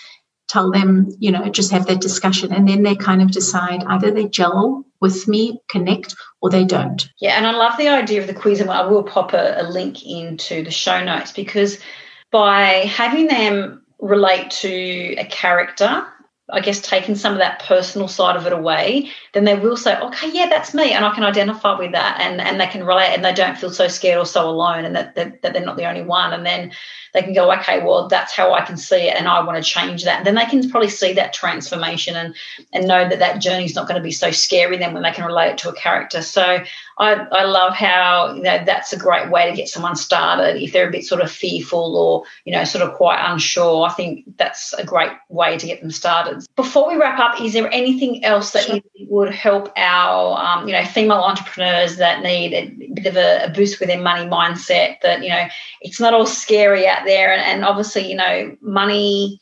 tell 0.48 0.70
them, 0.70 1.08
you 1.18 1.30
know, 1.30 1.48
just 1.48 1.70
have 1.72 1.86
that 1.86 2.00
discussion. 2.00 2.52
And 2.52 2.68
then 2.68 2.82
they 2.82 2.96
kind 2.96 3.22
of 3.22 3.30
decide 3.30 3.84
either 3.84 4.10
they 4.10 4.28
gel 4.28 4.84
with 5.00 5.28
me, 5.28 5.60
connect, 5.68 6.16
or 6.42 6.50
they 6.50 6.64
don't. 6.64 7.08
Yeah. 7.20 7.36
And 7.36 7.46
I 7.46 7.52
love 7.52 7.76
the 7.78 7.88
idea 7.88 8.20
of 8.20 8.26
the 8.26 8.34
quiz. 8.34 8.60
And 8.60 8.70
I 8.70 8.86
will 8.86 9.02
pop 9.02 9.32
a, 9.32 9.60
a 9.60 9.64
link 9.64 10.04
into 10.04 10.64
the 10.64 10.70
show 10.70 11.02
notes 11.04 11.32
because 11.32 11.78
by 12.30 12.84
having 12.86 13.26
them 13.26 13.82
relate 14.00 14.50
to 14.50 15.14
a 15.18 15.24
character 15.24 16.06
I 16.50 16.60
guess, 16.60 16.80
taken 16.80 17.14
some 17.14 17.32
of 17.32 17.38
that 17.38 17.62
personal 17.62 18.08
side 18.08 18.36
of 18.36 18.46
it 18.46 18.54
away, 18.54 19.10
then 19.34 19.44
they 19.44 19.54
will 19.54 19.76
say, 19.76 19.98
okay, 20.00 20.30
yeah, 20.32 20.48
that's 20.48 20.72
me. 20.72 20.92
And 20.92 21.04
I 21.04 21.14
can 21.14 21.22
identify 21.22 21.78
with 21.78 21.92
that. 21.92 22.20
And, 22.22 22.40
and 22.40 22.58
they 22.58 22.66
can 22.66 22.84
relate 22.84 23.12
and 23.12 23.22
they 23.22 23.34
don't 23.34 23.58
feel 23.58 23.70
so 23.70 23.86
scared 23.86 24.18
or 24.18 24.24
so 24.24 24.48
alone 24.48 24.86
and 24.86 24.96
that, 24.96 25.14
that, 25.14 25.42
that 25.42 25.52
they're 25.52 25.64
not 25.64 25.76
the 25.76 25.86
only 25.86 26.02
one. 26.02 26.32
And 26.32 26.46
then 26.46 26.72
they 27.12 27.22
can 27.22 27.34
go, 27.34 27.52
okay, 27.52 27.84
well, 27.84 28.08
that's 28.08 28.34
how 28.34 28.54
I 28.54 28.64
can 28.64 28.78
see 28.78 29.08
it. 29.08 29.16
And 29.16 29.28
I 29.28 29.44
want 29.44 29.62
to 29.62 29.70
change 29.70 30.04
that. 30.04 30.18
And 30.18 30.26
then 30.26 30.36
they 30.36 30.46
can 30.46 30.70
probably 30.70 30.88
see 30.88 31.12
that 31.14 31.34
transformation 31.34 32.16
and, 32.16 32.34
and 32.72 32.88
know 32.88 33.06
that 33.06 33.18
that 33.18 33.42
journey 33.42 33.66
is 33.66 33.74
not 33.74 33.86
going 33.86 34.00
to 34.00 34.04
be 34.04 34.12
so 34.12 34.30
scary 34.30 34.78
then 34.78 34.94
when 34.94 35.02
they 35.02 35.12
can 35.12 35.26
relate 35.26 35.50
it 35.50 35.58
to 35.58 35.68
a 35.68 35.74
character. 35.74 36.22
So 36.22 36.64
I, 36.98 37.14
I 37.30 37.44
love 37.44 37.74
how 37.74 38.34
you 38.34 38.42
know 38.42 38.60
that's 38.64 38.92
a 38.92 38.98
great 38.98 39.30
way 39.30 39.48
to 39.48 39.56
get 39.56 39.68
someone 39.68 39.94
started 39.94 40.60
if 40.60 40.72
they're 40.72 40.88
a 40.88 40.92
bit 40.92 41.04
sort 41.04 41.20
of 41.20 41.30
fearful 41.30 41.96
or 41.96 42.24
you 42.44 42.52
know 42.52 42.64
sort 42.64 42.82
of 42.82 42.94
quite 42.94 43.24
unsure. 43.24 43.86
I 43.86 43.92
think 43.92 44.24
that's 44.36 44.72
a 44.72 44.84
great 44.84 45.12
way 45.28 45.56
to 45.56 45.66
get 45.66 45.80
them 45.80 45.92
started. 45.92 46.44
Before 46.56 46.88
we 46.88 46.96
wrap 46.96 47.20
up, 47.20 47.40
is 47.40 47.52
there 47.52 47.72
anything 47.72 48.24
else 48.24 48.50
that 48.50 48.64
sure. 48.64 48.80
would 49.08 49.32
help 49.32 49.72
our 49.76 50.44
um, 50.44 50.66
you 50.66 50.72
know 50.72 50.84
female 50.84 51.18
entrepreneurs 51.18 51.96
that 51.98 52.22
need 52.22 52.52
a 52.52 52.90
bit 52.94 53.06
of 53.06 53.16
a, 53.16 53.44
a, 53.44 53.50
boost 53.50 53.78
with 53.78 53.88
their 53.88 54.02
money 54.02 54.28
mindset? 54.28 55.00
That 55.02 55.22
you 55.22 55.28
know 55.28 55.46
it's 55.80 56.00
not 56.00 56.14
all 56.14 56.26
scary 56.26 56.88
out 56.88 57.04
there, 57.04 57.32
and, 57.32 57.42
and 57.42 57.64
obviously 57.64 58.10
you 58.10 58.16
know 58.16 58.56
money 58.60 59.40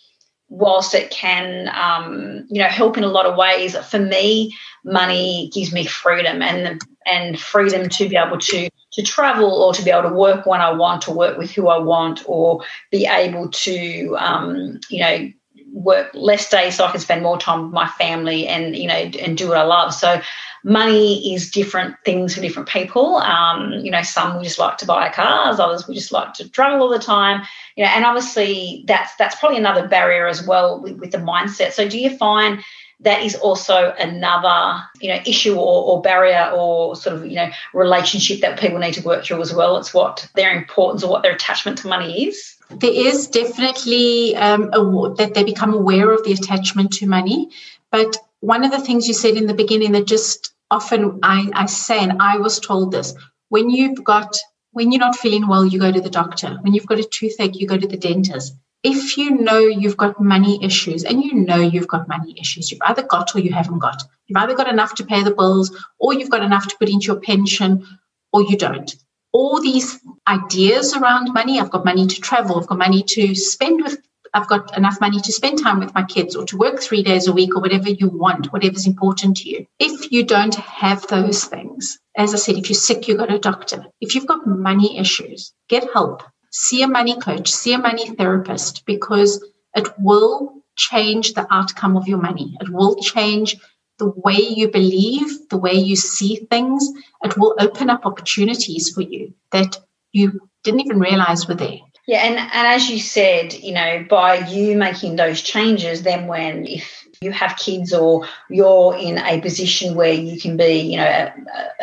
whilst 0.48 0.94
it 0.94 1.10
can 1.10 1.68
um, 1.68 2.46
you 2.50 2.60
know 2.60 2.68
help 2.68 2.98
in 2.98 3.04
a 3.04 3.08
lot 3.08 3.24
of 3.24 3.36
ways 3.36 3.76
for 3.76 3.98
me 3.98 4.54
money 4.84 5.50
gives 5.52 5.72
me 5.72 5.84
freedom 5.84 6.40
and 6.42 6.80
and 7.06 7.38
freedom 7.38 7.88
to 7.88 8.08
be 8.08 8.16
able 8.16 8.38
to 8.38 8.68
to 8.92 9.02
travel 9.02 9.50
or 9.62 9.74
to 9.74 9.82
be 9.82 9.90
able 9.90 10.08
to 10.08 10.14
work 10.14 10.46
when 10.46 10.60
I 10.60 10.72
want, 10.72 11.02
to 11.02 11.10
work 11.10 11.36
with 11.36 11.50
who 11.50 11.68
I 11.68 11.78
want, 11.78 12.22
or 12.26 12.62
be 12.90 13.06
able 13.06 13.50
to 13.50 14.16
um, 14.18 14.80
you 14.90 15.00
know 15.00 15.32
work 15.72 16.10
less 16.14 16.48
days 16.48 16.76
so 16.76 16.86
I 16.86 16.90
can 16.90 17.00
spend 17.00 17.22
more 17.22 17.38
time 17.38 17.64
with 17.64 17.72
my 17.72 17.86
family 17.86 18.48
and 18.48 18.74
you 18.74 18.88
know 18.88 18.94
and 18.94 19.36
do 19.36 19.48
what 19.48 19.58
I 19.58 19.62
love. 19.62 19.92
So 19.92 20.20
money 20.64 21.32
is 21.34 21.50
different 21.50 21.94
things 22.04 22.34
for 22.34 22.40
different 22.40 22.68
people. 22.68 23.16
Um, 23.16 23.72
you 23.72 23.90
know, 23.90 24.02
some 24.02 24.38
we 24.38 24.44
just 24.44 24.58
like 24.58 24.78
to 24.78 24.86
buy 24.86 25.08
cars, 25.10 25.60
others 25.60 25.86
we 25.86 25.94
just 25.94 26.12
like 26.12 26.32
to 26.34 26.48
travel 26.48 26.80
all 26.80 26.88
the 26.88 26.98
time. 26.98 27.42
You 27.76 27.84
know, 27.84 27.90
and 27.90 28.04
obviously 28.04 28.84
that's 28.86 29.14
that's 29.16 29.36
probably 29.36 29.58
another 29.58 29.86
barrier 29.86 30.26
as 30.26 30.46
well 30.46 30.80
with, 30.80 30.98
with 30.98 31.12
the 31.12 31.18
mindset. 31.18 31.72
So 31.72 31.88
do 31.88 31.98
you 31.98 32.16
find 32.16 32.64
that 33.00 33.22
is 33.22 33.34
also 33.36 33.94
another 33.98 34.82
you 35.00 35.08
know 35.10 35.20
issue 35.26 35.54
or, 35.54 35.84
or, 35.84 36.02
barrier 36.02 36.50
or 36.54 36.96
sort 36.96 37.16
of 37.16 37.26
you 37.26 37.36
know 37.36 37.50
relationship 37.74 38.40
that 38.40 38.58
people 38.58 38.78
need 38.78 38.94
to 38.94 39.02
work 39.02 39.24
through 39.24 39.40
as 39.40 39.54
well. 39.54 39.76
It's 39.76 39.92
what 39.92 40.28
their 40.34 40.56
importance 40.56 41.04
or 41.04 41.10
what 41.10 41.22
their 41.22 41.34
attachment 41.34 41.78
to 41.78 41.88
money 41.88 42.26
is. 42.26 42.54
There 42.70 42.92
is 42.92 43.28
definitely 43.28 44.34
um, 44.36 44.70
a, 44.72 45.14
that 45.16 45.34
they 45.34 45.44
become 45.44 45.72
aware 45.72 46.10
of 46.10 46.24
the 46.24 46.32
attachment 46.32 46.92
to 46.94 47.06
money. 47.06 47.50
But 47.92 48.16
one 48.40 48.64
of 48.64 48.70
the 48.70 48.80
things 48.80 49.06
you 49.06 49.14
said 49.14 49.34
in 49.34 49.46
the 49.46 49.54
beginning 49.54 49.92
that 49.92 50.06
just 50.06 50.52
often 50.70 51.20
I, 51.22 51.48
I 51.54 51.66
say 51.66 52.02
and 52.02 52.20
i 52.20 52.38
was 52.38 52.58
told 52.58 52.90
this 52.92 53.14
when 53.50 53.70
you've 53.70 54.02
got 54.02 54.36
when 54.72 54.90
you're 54.90 55.00
not 55.00 55.16
feeling 55.16 55.46
well 55.46 55.64
you 55.64 55.78
go 55.78 55.92
to 55.92 56.00
the 56.00 56.10
doctor. 56.10 56.58
When 56.60 56.74
you've 56.74 56.86
got 56.86 56.98
a 56.98 57.04
toothache 57.04 57.56
you 57.56 57.66
go 57.66 57.78
to 57.78 57.86
the 57.86 57.96
dentist 57.96 58.56
if 58.86 59.18
you 59.18 59.30
know 59.30 59.58
you've 59.58 59.96
got 59.96 60.20
money 60.20 60.62
issues 60.64 61.02
and 61.02 61.24
you 61.24 61.34
know 61.34 61.56
you've 61.56 61.88
got 61.88 62.06
money 62.06 62.36
issues, 62.40 62.70
you've 62.70 62.80
either 62.82 63.02
got 63.02 63.34
or 63.34 63.40
you 63.40 63.52
haven't 63.52 63.80
got. 63.80 64.00
You've 64.28 64.36
either 64.36 64.54
got 64.54 64.68
enough 64.68 64.94
to 64.94 65.04
pay 65.04 65.24
the 65.24 65.34
bills 65.34 65.76
or 65.98 66.14
you've 66.14 66.30
got 66.30 66.44
enough 66.44 66.68
to 66.68 66.76
put 66.78 66.88
into 66.88 67.06
your 67.06 67.20
pension 67.20 67.84
or 68.32 68.44
you 68.44 68.56
don't. 68.56 68.94
All 69.32 69.60
these 69.60 69.98
ideas 70.28 70.94
around 70.94 71.34
money, 71.34 71.58
I've 71.58 71.72
got 71.72 71.84
money 71.84 72.06
to 72.06 72.20
travel, 72.20 72.60
I've 72.60 72.68
got 72.68 72.78
money 72.78 73.02
to 73.02 73.34
spend 73.34 73.82
with, 73.82 73.98
I've 74.32 74.48
got 74.48 74.78
enough 74.78 75.00
money 75.00 75.20
to 75.20 75.32
spend 75.32 75.60
time 75.60 75.80
with 75.80 75.92
my 75.92 76.04
kids 76.04 76.36
or 76.36 76.44
to 76.44 76.56
work 76.56 76.78
three 76.78 77.02
days 77.02 77.26
a 77.26 77.32
week 77.32 77.56
or 77.56 77.60
whatever 77.60 77.90
you 77.90 78.08
want, 78.08 78.52
whatever's 78.52 78.86
important 78.86 79.38
to 79.38 79.48
you. 79.48 79.66
If 79.80 80.12
you 80.12 80.22
don't 80.24 80.54
have 80.54 81.04
those 81.08 81.44
things, 81.44 81.98
as 82.16 82.34
I 82.34 82.36
said, 82.36 82.54
if 82.54 82.70
you're 82.70 82.76
sick, 82.76 83.08
you 83.08 83.16
go 83.16 83.26
to 83.26 83.34
a 83.34 83.40
doctor. 83.40 83.84
If 84.00 84.14
you've 84.14 84.28
got 84.28 84.46
money 84.46 84.96
issues, 84.96 85.52
get 85.68 85.92
help 85.92 86.22
see 86.50 86.82
a 86.82 86.88
money 86.88 87.18
coach, 87.18 87.50
see 87.50 87.72
a 87.72 87.78
money 87.78 88.10
therapist, 88.10 88.86
because 88.86 89.44
it 89.74 89.88
will 89.98 90.62
change 90.76 91.34
the 91.34 91.46
outcome 91.52 91.96
of 91.96 92.08
your 92.08 92.18
money. 92.18 92.56
It 92.60 92.70
will 92.70 92.96
change 92.96 93.56
the 93.98 94.08
way 94.08 94.36
you 94.38 94.70
believe, 94.70 95.48
the 95.48 95.56
way 95.56 95.72
you 95.72 95.96
see 95.96 96.36
things. 96.50 96.88
It 97.22 97.36
will 97.38 97.54
open 97.58 97.90
up 97.90 98.04
opportunities 98.04 98.90
for 98.90 99.00
you 99.00 99.34
that 99.52 99.78
you 100.12 100.48
didn't 100.64 100.80
even 100.80 101.00
realize 101.00 101.48
were 101.48 101.54
there. 101.54 101.78
Yeah, 102.06 102.18
and, 102.18 102.38
and 102.38 102.66
as 102.68 102.88
you 102.88 103.00
said, 103.00 103.52
you 103.54 103.72
know, 103.72 104.06
by 104.08 104.36
you 104.46 104.76
making 104.76 105.16
those 105.16 105.42
changes, 105.42 106.02
then 106.02 106.28
when 106.28 106.64
if 106.66 107.04
you 107.20 107.32
have 107.32 107.56
kids 107.56 107.92
or 107.92 108.26
you're 108.48 108.96
in 108.96 109.18
a 109.18 109.40
position 109.40 109.96
where 109.96 110.12
you 110.12 110.40
can 110.40 110.56
be, 110.56 110.78
you 110.80 110.98
know, 110.98 111.04
a, 111.04 111.32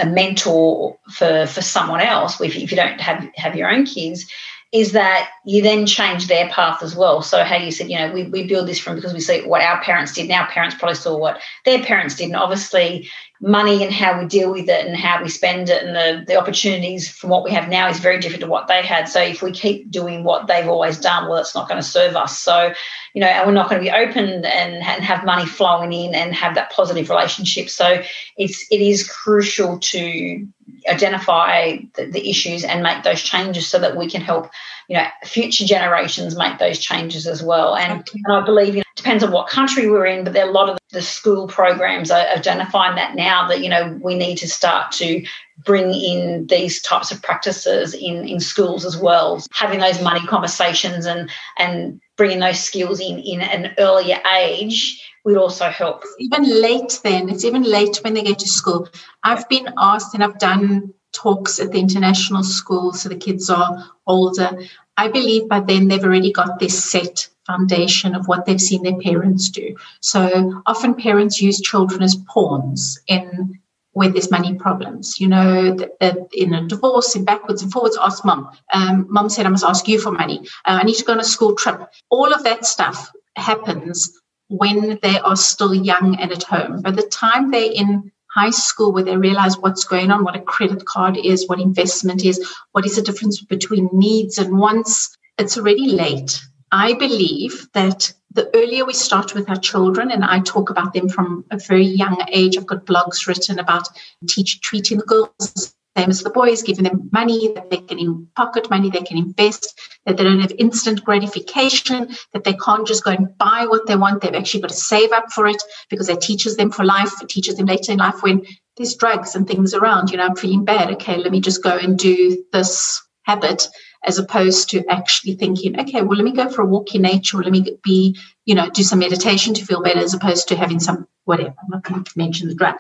a 0.04 0.06
mentor 0.06 0.98
for 1.12 1.46
for 1.48 1.62
someone 1.62 2.00
else, 2.00 2.40
if, 2.40 2.56
if 2.56 2.72
you 2.72 2.78
don't 2.78 3.02
have 3.02 3.28
have 3.36 3.56
your 3.56 3.70
own 3.70 3.86
kids, 3.86 4.26
is 4.74 4.94
that 4.94 5.30
you 5.46 5.62
then 5.62 5.86
change 5.86 6.26
their 6.26 6.50
path 6.50 6.82
as 6.82 6.96
well. 6.96 7.22
So 7.22 7.44
how 7.44 7.58
you 7.58 7.72
said, 7.72 7.92
you 7.92 7.98
know, 7.98 8.12
we, 8.12 8.24
we 8.24 8.48
build 8.48 8.68
this 8.68 8.80
from 8.80 8.96
because 8.96 9.14
we 9.14 9.20
see 9.20 9.42
what 9.42 9.62
our 9.62 9.80
parents 9.84 10.14
did, 10.14 10.24
and 10.24 10.32
our 10.32 10.48
parents 10.48 10.76
probably 10.76 10.96
saw 10.96 11.16
what 11.16 11.40
their 11.64 11.84
parents 11.84 12.16
did. 12.16 12.26
And 12.26 12.36
obviously 12.36 13.08
money 13.40 13.84
and 13.84 13.94
how 13.94 14.18
we 14.18 14.26
deal 14.26 14.52
with 14.52 14.70
it 14.70 14.88
and 14.88 14.96
how 14.96 15.22
we 15.22 15.30
spend 15.30 15.70
it 15.70 15.84
and 15.84 15.96
the, 15.96 16.26
the 16.26 16.40
opportunities 16.40 17.10
from 17.10 17.30
what 17.30 17.44
we 17.44 17.52
have 17.52 17.68
now 17.68 17.90
is 17.90 18.00
very 18.00 18.18
different 18.20 18.42
to 18.42 18.48
what 18.48 18.68
they 18.68 18.82
had. 18.82 19.08
So 19.08 19.22
if 19.22 19.42
we 19.42 19.52
keep 19.52 19.92
doing 19.92 20.24
what 20.24 20.48
they've 20.48 20.68
always 20.68 20.98
done, 20.98 21.28
well, 21.28 21.40
it's 21.40 21.54
not 21.54 21.68
going 21.68 21.82
to 21.82 21.88
serve 21.88 22.16
us. 22.16 22.40
So, 22.40 22.74
you 23.14 23.20
know, 23.22 23.28
and 23.28 23.46
we're 23.46 23.54
not 23.54 23.70
going 23.70 23.84
to 23.84 23.86
be 23.86 23.96
open 23.96 24.28
and, 24.28 24.46
and 24.46 25.04
have 25.04 25.26
money 25.26 25.46
flowing 25.46 25.92
in 25.92 26.16
and 26.16 26.34
have 26.34 26.56
that 26.56 26.72
positive 26.72 27.10
relationship. 27.10 27.70
So 27.70 28.02
it's 28.38 28.66
it 28.72 28.82
is 28.82 29.08
crucial 29.08 29.78
to 29.78 30.48
identify 30.88 31.78
the, 31.96 32.06
the 32.06 32.30
issues 32.30 32.64
and 32.64 32.84
make 32.84 33.04
those 33.04 33.22
changes 33.22 33.68
so 33.68 33.80
that 33.80 33.96
we 33.96 34.10
can 34.10 34.22
help 34.22 34.52
you 34.88 34.98
know 34.98 35.06
future 35.26 35.66
generations 35.66 36.38
make 36.38 36.60
those 36.60 36.80
changes 36.80 37.28
as 37.28 37.42
well 37.42 37.76
and, 37.76 38.02
okay. 38.02 38.20
and 38.26 38.36
i 38.36 38.46
believe 38.46 38.76
you 38.76 38.83
depends 39.04 39.24
on 39.24 39.32
what 39.32 39.48
country 39.48 39.90
we're 39.90 40.06
in 40.06 40.24
but 40.24 40.34
there 40.34 40.46
are 40.46 40.50
a 40.50 40.54
lot 40.54 40.70
of 40.70 40.78
the 40.92 41.02
school 41.02 41.48
programs 41.48 42.10
are 42.10 42.26
identifying 42.28 42.96
that 42.96 43.16
now 43.16 43.48
that 43.48 43.62
you 43.62 43.70
know 43.70 44.00
we 44.02 44.16
need 44.16 44.38
to 44.38 44.48
start 44.48 44.92
to 44.92 45.26
bring 45.66 45.94
in 45.94 46.48
these 46.48 46.82
types 46.82 47.12
of 47.12 47.22
practices 47.22 47.94
in 47.94 48.28
in 48.28 48.40
schools 48.40 48.86
as 48.86 48.98
well. 48.98 49.44
Having 49.52 49.80
those 49.80 50.02
money 50.02 50.26
conversations 50.28 51.06
and 51.06 51.30
and 51.58 52.02
bringing 52.18 52.40
those 52.40 52.60
skills 52.60 53.00
in 53.00 53.20
in 53.20 53.42
an 53.42 53.74
earlier 53.78 54.20
age 54.38 55.02
would 55.26 55.38
also 55.38 55.70
help. 55.70 56.04
Even 56.20 56.62
late 56.62 57.00
then. 57.04 57.30
It's 57.30 57.46
even 57.46 57.64
late 57.64 58.00
when 58.04 58.14
they 58.14 58.24
get 58.24 58.40
to 58.40 58.48
school. 58.48 58.90
I've 59.24 59.48
been 59.48 59.70
asked 59.78 60.14
and 60.14 60.24
i've 60.24 60.40
done 60.40 60.94
talks 61.14 61.60
at 61.60 61.72
the 61.72 61.80
international 61.80 62.44
school, 62.44 62.92
so 62.92 63.08
the 63.08 63.16
kids 63.16 63.50
are 63.50 63.86
older. 64.08 64.58
I 64.98 65.08
believe 65.08 65.48
by 65.48 65.60
then 65.60 65.88
they've 65.88 66.04
already 66.04 66.32
got 66.32 66.60
this 66.60 66.84
set 66.84 67.30
foundation 67.46 68.16
of 68.16 68.28
what 68.28 68.46
they've 68.46 68.62
seen 68.62 68.84
their 68.84 69.00
parents 69.00 69.50
do. 69.50 69.76
So 70.00 70.62
often 70.66 70.94
parents 70.96 71.42
use 71.42 71.60
children 71.60 72.02
as 72.02 72.16
pawns 72.16 73.00
in 73.08 73.60
where 73.92 74.10
there's 74.10 74.32
money 74.32 74.56
problems. 74.56 75.20
You 75.20 75.28
know, 75.28 75.76
that 75.76 76.28
in 76.34 76.54
a 76.54 76.68
divorce, 76.68 77.16
in 77.16 77.26
backwards 77.26 77.62
and 77.62 77.72
forwards, 77.72 77.98
ask 78.02 78.26
mum. 78.26 78.50
Um, 78.74 79.08
mum 79.10 79.30
said, 79.30 79.46
I 79.46 79.50
must 79.50 79.64
ask 79.64 79.88
you 79.88 80.00
for 80.00 80.12
money. 80.12 80.40
Uh, 80.66 80.80
I 80.82 80.84
need 80.84 80.96
to 80.96 81.06
go 81.06 81.14
on 81.14 81.20
a 81.20 81.24
school 81.24 81.56
trip. 81.56 81.82
All 82.10 82.34
of 82.34 82.44
that 82.44 82.66
stuff 82.66 83.12
happens 83.36 84.20
when 84.50 85.00
they 85.02 85.20
are 85.20 85.36
still 85.36 85.74
young 85.74 86.20
and 86.20 86.32
at 86.32 86.44
home. 86.44 86.82
By 86.82 86.92
the 86.92 87.04
time 87.04 87.52
they're 87.52 87.72
in 87.72 88.12
high 88.34 88.50
school 88.50 88.92
where 88.92 89.04
they 89.04 89.18
realize 89.18 89.58
what's 89.58 89.84
going 89.84 90.12
on, 90.12 90.24
what 90.24 90.36
a 90.36 90.42
credit 90.42 90.86
card 90.86 91.18
is, 91.18 91.48
what 91.48 91.60
investment 91.60 92.26
is, 92.26 92.44
what 92.72 92.86
is 92.86 92.96
the 92.96 93.02
difference 93.02 93.42
between 93.42 93.90
needs 93.94 94.38
and 94.38 94.58
wants. 94.58 95.16
It's 95.38 95.58
already 95.58 95.88
late. 95.88 96.42
I 96.72 96.94
believe 96.94 97.68
that 97.74 98.12
the 98.32 98.50
earlier 98.56 98.86
we 98.86 98.94
start 98.94 99.36
with 99.36 99.48
our 99.50 99.58
children, 99.58 100.10
and 100.10 100.26
I 100.26 100.40
talk 100.40 100.72
about 100.72 100.94
them 100.94 101.08
from 101.08 101.46
a 101.52 101.60
very 101.60 101.86
young 101.86 102.18
age, 102.32 102.58
I've 102.58 102.66
got 102.66 102.86
blogs 102.86 103.28
written 103.28 103.60
about 103.60 103.88
teach, 104.28 104.62
treating 104.62 104.98
the 104.98 105.06
girls 105.06 105.76
same 105.96 106.10
as 106.10 106.24
the 106.24 106.30
boys, 106.32 106.64
giving 106.64 106.86
them 106.86 107.10
money 107.12 107.54
that 107.54 107.70
they 107.70 107.78
can 107.78 108.28
pocket 108.36 108.70
money, 108.70 108.90
they 108.90 109.02
can 109.02 109.18
invest, 109.18 109.80
that 110.06 110.18
they 110.18 110.24
don't 110.24 110.40
have 110.40 110.52
instant 110.58 111.04
gratification, 111.04 112.10
that 112.34 112.44
they 112.44 112.54
can't 112.54 112.88
just 112.88 113.04
go 113.04 113.12
and 113.12 113.38
buy 113.38 113.68
what 113.68 113.86
they 113.86 113.96
want. 113.96 114.22
They've 114.22 114.34
actually 114.34 114.62
got 114.62 114.72
to 114.72 114.76
save 114.76 115.12
up 115.12 115.32
for 115.32 115.46
it 115.46 115.62
because 115.90 116.10
it 116.10 116.20
teaches 116.22 116.58
them 116.58 116.72
for 116.72 116.84
life. 116.84 117.22
It 117.22 117.30
teaches 117.30 117.58
them 117.58 117.68
later 117.68 117.92
in 117.92 118.00
life 118.00 118.24
when 118.24 118.44
there's 118.76 118.96
drugs 118.96 119.36
and 119.36 119.48
things 119.48 119.76
around. 119.76 120.10
You 120.10 120.18
know, 120.18 120.26
I'm 120.26 120.36
feeling 120.36 120.66
bad. 120.66 120.92
Okay, 120.94 121.18
let 121.18 121.32
me 121.32 121.40
just 121.40 121.64
go 121.64 121.78
and 121.78 121.98
do 121.98 122.44
this 122.52 123.02
habit 123.24 123.68
as 124.04 124.18
opposed 124.18 124.70
to 124.72 124.84
actually 124.90 125.36
thinking, 125.36 125.80
okay, 125.80 126.02
well, 126.02 126.18
let 126.18 126.26
me 126.26 126.34
go 126.34 126.50
for 126.50 126.64
a 126.64 126.66
walk 126.66 126.94
in 126.94 127.04
nature, 127.04 127.40
or 127.40 127.44
let 127.44 127.54
me 127.54 127.78
be, 127.84 128.18
you 128.46 128.56
know, 128.56 128.70
do 128.70 128.84
some 128.84 129.00
meditation 129.00 129.54
to 129.54 129.66
feel 129.66 129.82
better, 129.82 130.00
as 130.00 130.14
opposed 130.14 130.48
to 130.48 130.56
having 130.56 130.80
some 130.80 131.08
whatever. 131.26 131.54
I'm 131.62 131.70
not 131.70 131.84
going 131.84 132.04
to 132.04 132.12
mention 132.18 132.50
the 132.50 132.56
drug. 132.56 132.76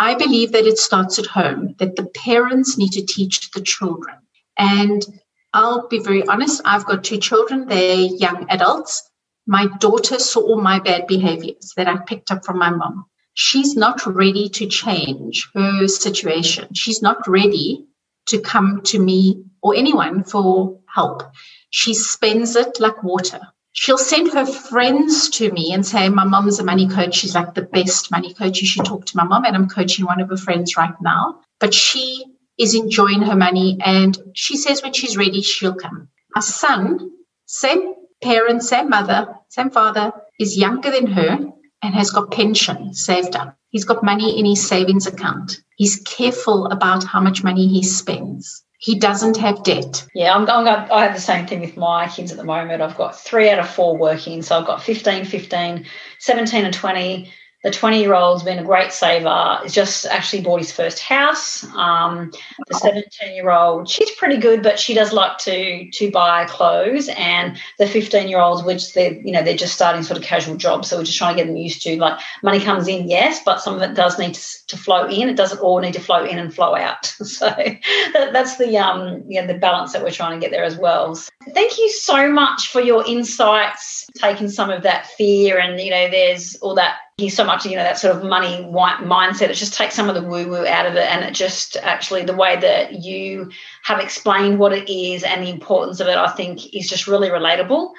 I 0.00 0.14
believe 0.14 0.52
that 0.52 0.66
it 0.66 0.78
starts 0.78 1.18
at 1.18 1.26
home, 1.26 1.74
that 1.78 1.94
the 1.94 2.06
parents 2.06 2.78
need 2.78 2.92
to 2.92 3.04
teach 3.04 3.50
the 3.50 3.60
children. 3.60 4.16
And 4.56 5.04
I'll 5.52 5.88
be 5.88 5.98
very 5.98 6.26
honest, 6.26 6.62
I've 6.64 6.86
got 6.86 7.04
two 7.04 7.18
children, 7.18 7.68
they're 7.68 7.96
young 7.96 8.46
adults. 8.48 9.02
My 9.46 9.66
daughter 9.78 10.18
saw 10.18 10.40
all 10.40 10.60
my 10.62 10.78
bad 10.80 11.06
behaviors 11.06 11.74
that 11.76 11.86
I 11.86 11.98
picked 11.98 12.30
up 12.30 12.46
from 12.46 12.58
my 12.58 12.70
mom. 12.70 13.04
She's 13.34 13.76
not 13.76 14.06
ready 14.06 14.48
to 14.48 14.66
change 14.66 15.50
her 15.54 15.86
situation. 15.86 16.72
She's 16.72 17.02
not 17.02 17.28
ready 17.28 17.84
to 18.28 18.40
come 18.40 18.80
to 18.84 18.98
me 18.98 19.44
or 19.62 19.76
anyone 19.76 20.24
for 20.24 20.80
help. 20.94 21.24
She 21.68 21.92
spends 21.92 22.56
it 22.56 22.80
like 22.80 23.02
water 23.02 23.40
she'll 23.72 23.98
send 23.98 24.32
her 24.32 24.46
friends 24.46 25.28
to 25.30 25.50
me 25.52 25.72
and 25.72 25.84
say, 25.86 26.08
My 26.08 26.24
mom's 26.24 26.58
a 26.58 26.64
money 26.64 26.88
coach. 26.88 27.14
She's 27.14 27.34
like 27.34 27.54
the 27.54 27.62
best 27.62 28.10
money 28.10 28.34
coach. 28.34 28.60
You 28.60 28.66
should 28.66 28.84
talk 28.84 29.06
to 29.06 29.16
my 29.16 29.24
mom. 29.24 29.44
And 29.44 29.56
I'm 29.56 29.68
coaching 29.68 30.06
one 30.06 30.20
of 30.20 30.28
her 30.30 30.36
friends 30.36 30.76
right 30.76 30.94
now. 31.00 31.40
but 31.60 31.74
she 31.74 32.24
is 32.58 32.74
enjoying 32.74 33.22
her 33.22 33.36
money 33.36 33.78
and 33.84 34.16
she 34.34 34.56
says 34.56 34.82
when 34.82 34.92
she's 34.92 35.16
ready, 35.16 35.42
she'll 35.42 35.74
come. 35.74 36.08
Our 36.36 36.42
son, 36.42 37.10
same 37.46 37.94
parents, 38.22 38.68
same 38.68 38.88
mother, 38.90 39.34
same 39.48 39.70
father, 39.70 40.12
is 40.38 40.56
younger 40.58 40.90
than 40.90 41.06
her 41.08 41.38
and 41.82 41.94
has 41.94 42.10
got 42.10 42.30
pension 42.30 42.92
saved 42.94 43.36
up. 43.36 43.56
He's 43.70 43.84
got 43.84 44.02
money 44.04 44.38
in 44.38 44.44
his 44.46 44.66
savings 44.66 45.06
account. 45.06 45.60
He's 45.76 45.96
careful 45.96 46.66
about 46.66 47.04
how 47.04 47.20
much 47.20 47.42
money 47.44 47.68
he 47.68 47.82
spends. 47.82 48.64
He 48.80 48.98
doesn't 48.98 49.36
have 49.36 49.62
debt. 49.62 50.06
Yeah, 50.14 50.34
I'm, 50.34 50.48
I'm, 50.48 50.66
I 50.66 51.04
have 51.04 51.14
the 51.14 51.20
same 51.20 51.46
thing 51.46 51.60
with 51.60 51.76
my 51.76 52.08
kids 52.08 52.32
at 52.32 52.38
the 52.38 52.44
moment. 52.44 52.80
I've 52.80 52.96
got 52.96 53.20
three 53.20 53.50
out 53.50 53.58
of 53.58 53.68
four 53.68 53.96
working. 53.98 54.40
So 54.40 54.58
I've 54.58 54.66
got 54.66 54.82
15, 54.82 55.26
15, 55.26 55.84
17, 56.18 56.64
and 56.64 56.74
20 56.74 57.30
the 57.62 57.70
20 57.70 58.00
year 58.00 58.14
old's 58.14 58.42
been 58.42 58.58
a 58.58 58.64
great 58.64 58.90
saver. 58.90 59.58
He's 59.62 59.74
just 59.74 60.06
actually 60.06 60.42
bought 60.42 60.60
his 60.60 60.72
first 60.72 60.98
house. 61.00 61.64
Um, 61.74 62.32
the 62.68 62.74
17 62.74 63.34
year 63.34 63.50
old, 63.50 63.88
she's 63.88 64.10
pretty 64.12 64.38
good, 64.38 64.62
but 64.62 64.78
she 64.78 64.94
does 64.94 65.12
like 65.12 65.36
to 65.38 65.90
to 65.90 66.10
buy 66.10 66.46
clothes. 66.46 67.10
And 67.16 67.60
the 67.78 67.86
15 67.86 68.28
year 68.28 68.40
olds, 68.40 68.62
which 68.64 68.94
they're 68.94 69.12
you 69.12 69.32
know 69.32 69.42
they're 69.42 69.56
just 69.56 69.74
starting 69.74 70.02
sort 70.02 70.18
of 70.18 70.24
casual 70.24 70.56
jobs, 70.56 70.88
so 70.88 70.96
we're 70.96 71.04
just 71.04 71.18
trying 71.18 71.36
to 71.36 71.42
get 71.42 71.48
them 71.48 71.56
used 71.56 71.82
to 71.82 71.96
like 71.98 72.18
money 72.42 72.60
comes 72.60 72.88
in, 72.88 73.08
yes, 73.08 73.42
but 73.44 73.60
some 73.60 73.74
of 73.74 73.82
it 73.82 73.94
does 73.94 74.18
need 74.18 74.34
to, 74.34 74.66
to 74.68 74.76
flow 74.78 75.06
in. 75.06 75.28
It 75.28 75.36
doesn't 75.36 75.60
all 75.60 75.80
need 75.80 75.94
to 75.94 76.00
flow 76.00 76.24
in 76.24 76.38
and 76.38 76.54
flow 76.54 76.74
out. 76.74 77.14
So 77.30 77.46
that, 77.46 78.32
that's 78.32 78.56
the 78.58 78.76
um 78.76 79.22
yeah 79.28 79.46
the 79.46 79.54
balance 79.54 79.92
that 79.92 80.02
we're 80.02 80.10
trying 80.10 80.38
to 80.38 80.44
get 80.44 80.50
there 80.50 80.64
as 80.64 80.76
well. 80.76 81.14
So 81.14 81.30
thank 81.54 81.78
you 81.78 81.88
so 81.90 82.30
much 82.30 82.68
for 82.68 82.80
your 82.80 83.06
insights, 83.06 84.06
taking 84.16 84.50
some 84.50 84.68
of 84.68 84.82
that 84.82 85.06
fear 85.06 85.58
and 85.58 85.80
you 85.80 85.90
know 85.90 86.10
there's 86.10 86.56
all 86.56 86.74
that 86.74 86.96
so 87.28 87.44
much, 87.44 87.66
you 87.66 87.76
know, 87.76 87.82
that 87.82 87.98
sort 87.98 88.16
of 88.16 88.24
money 88.24 88.64
mindset. 88.64 89.50
It 89.50 89.54
just 89.54 89.74
takes 89.74 89.94
some 89.94 90.08
of 90.08 90.14
the 90.14 90.22
woo 90.22 90.48
woo 90.48 90.66
out 90.66 90.86
of 90.86 90.94
it. 90.94 91.06
And 91.06 91.24
it 91.24 91.34
just 91.34 91.76
actually, 91.76 92.24
the 92.24 92.34
way 92.34 92.56
that 92.56 93.02
you 93.02 93.50
have 93.84 94.00
explained 94.00 94.58
what 94.58 94.72
it 94.72 94.90
is 94.90 95.22
and 95.22 95.42
the 95.42 95.50
importance 95.50 96.00
of 96.00 96.06
it, 96.06 96.16
I 96.16 96.30
think 96.30 96.74
is 96.74 96.88
just 96.88 97.06
really 97.06 97.28
relatable. 97.28 97.92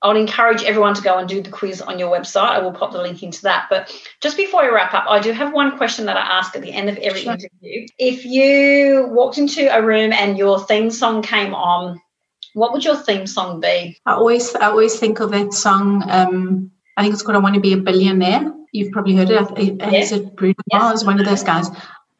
I 0.00 0.08
would 0.08 0.16
encourage 0.16 0.62
everyone 0.62 0.94
to 0.94 1.02
go 1.02 1.18
and 1.18 1.28
do 1.28 1.42
the 1.42 1.50
quiz 1.50 1.80
on 1.80 1.98
your 1.98 2.16
website. 2.16 2.50
I 2.50 2.60
will 2.60 2.70
pop 2.70 2.92
the 2.92 3.02
link 3.02 3.22
into 3.22 3.42
that. 3.42 3.66
But 3.68 3.92
just 4.20 4.36
before 4.36 4.62
we 4.62 4.68
wrap 4.68 4.94
up, 4.94 5.06
I 5.08 5.18
do 5.18 5.32
have 5.32 5.52
one 5.52 5.76
question 5.76 6.06
that 6.06 6.16
I 6.16 6.20
ask 6.20 6.54
at 6.54 6.62
the 6.62 6.72
end 6.72 6.88
of 6.88 6.98
every 6.98 7.22
sure. 7.22 7.32
interview. 7.32 7.86
If 7.98 8.24
you 8.24 9.08
walked 9.10 9.38
into 9.38 9.74
a 9.74 9.82
room 9.82 10.12
and 10.12 10.38
your 10.38 10.60
theme 10.60 10.90
song 10.90 11.22
came 11.22 11.52
on, 11.52 12.00
what 12.54 12.72
would 12.72 12.84
your 12.84 12.96
theme 12.96 13.26
song 13.26 13.60
be? 13.60 13.98
I 14.06 14.12
always 14.12 14.54
I 14.54 14.66
always 14.66 14.98
think 14.98 15.20
of 15.20 15.32
that 15.32 15.52
song. 15.52 16.08
Um, 16.08 16.70
I 16.96 17.02
think 17.02 17.14
it's 17.14 17.22
called 17.22 17.36
"I 17.36 17.40
Want 17.40 17.56
to 17.56 17.60
Be 17.60 17.72
a 17.72 17.76
Billionaire." 17.76 18.52
You've 18.72 18.92
probably 18.92 19.16
heard 19.16 19.30
it. 19.30 19.82
I, 19.82 19.90
yeah. 19.90 20.04
said 20.04 20.36
Bruno 20.36 20.54
yes. 20.70 20.80
Mars, 20.80 21.04
one 21.04 21.20
of 21.20 21.26
those 21.26 21.42
guys. 21.42 21.68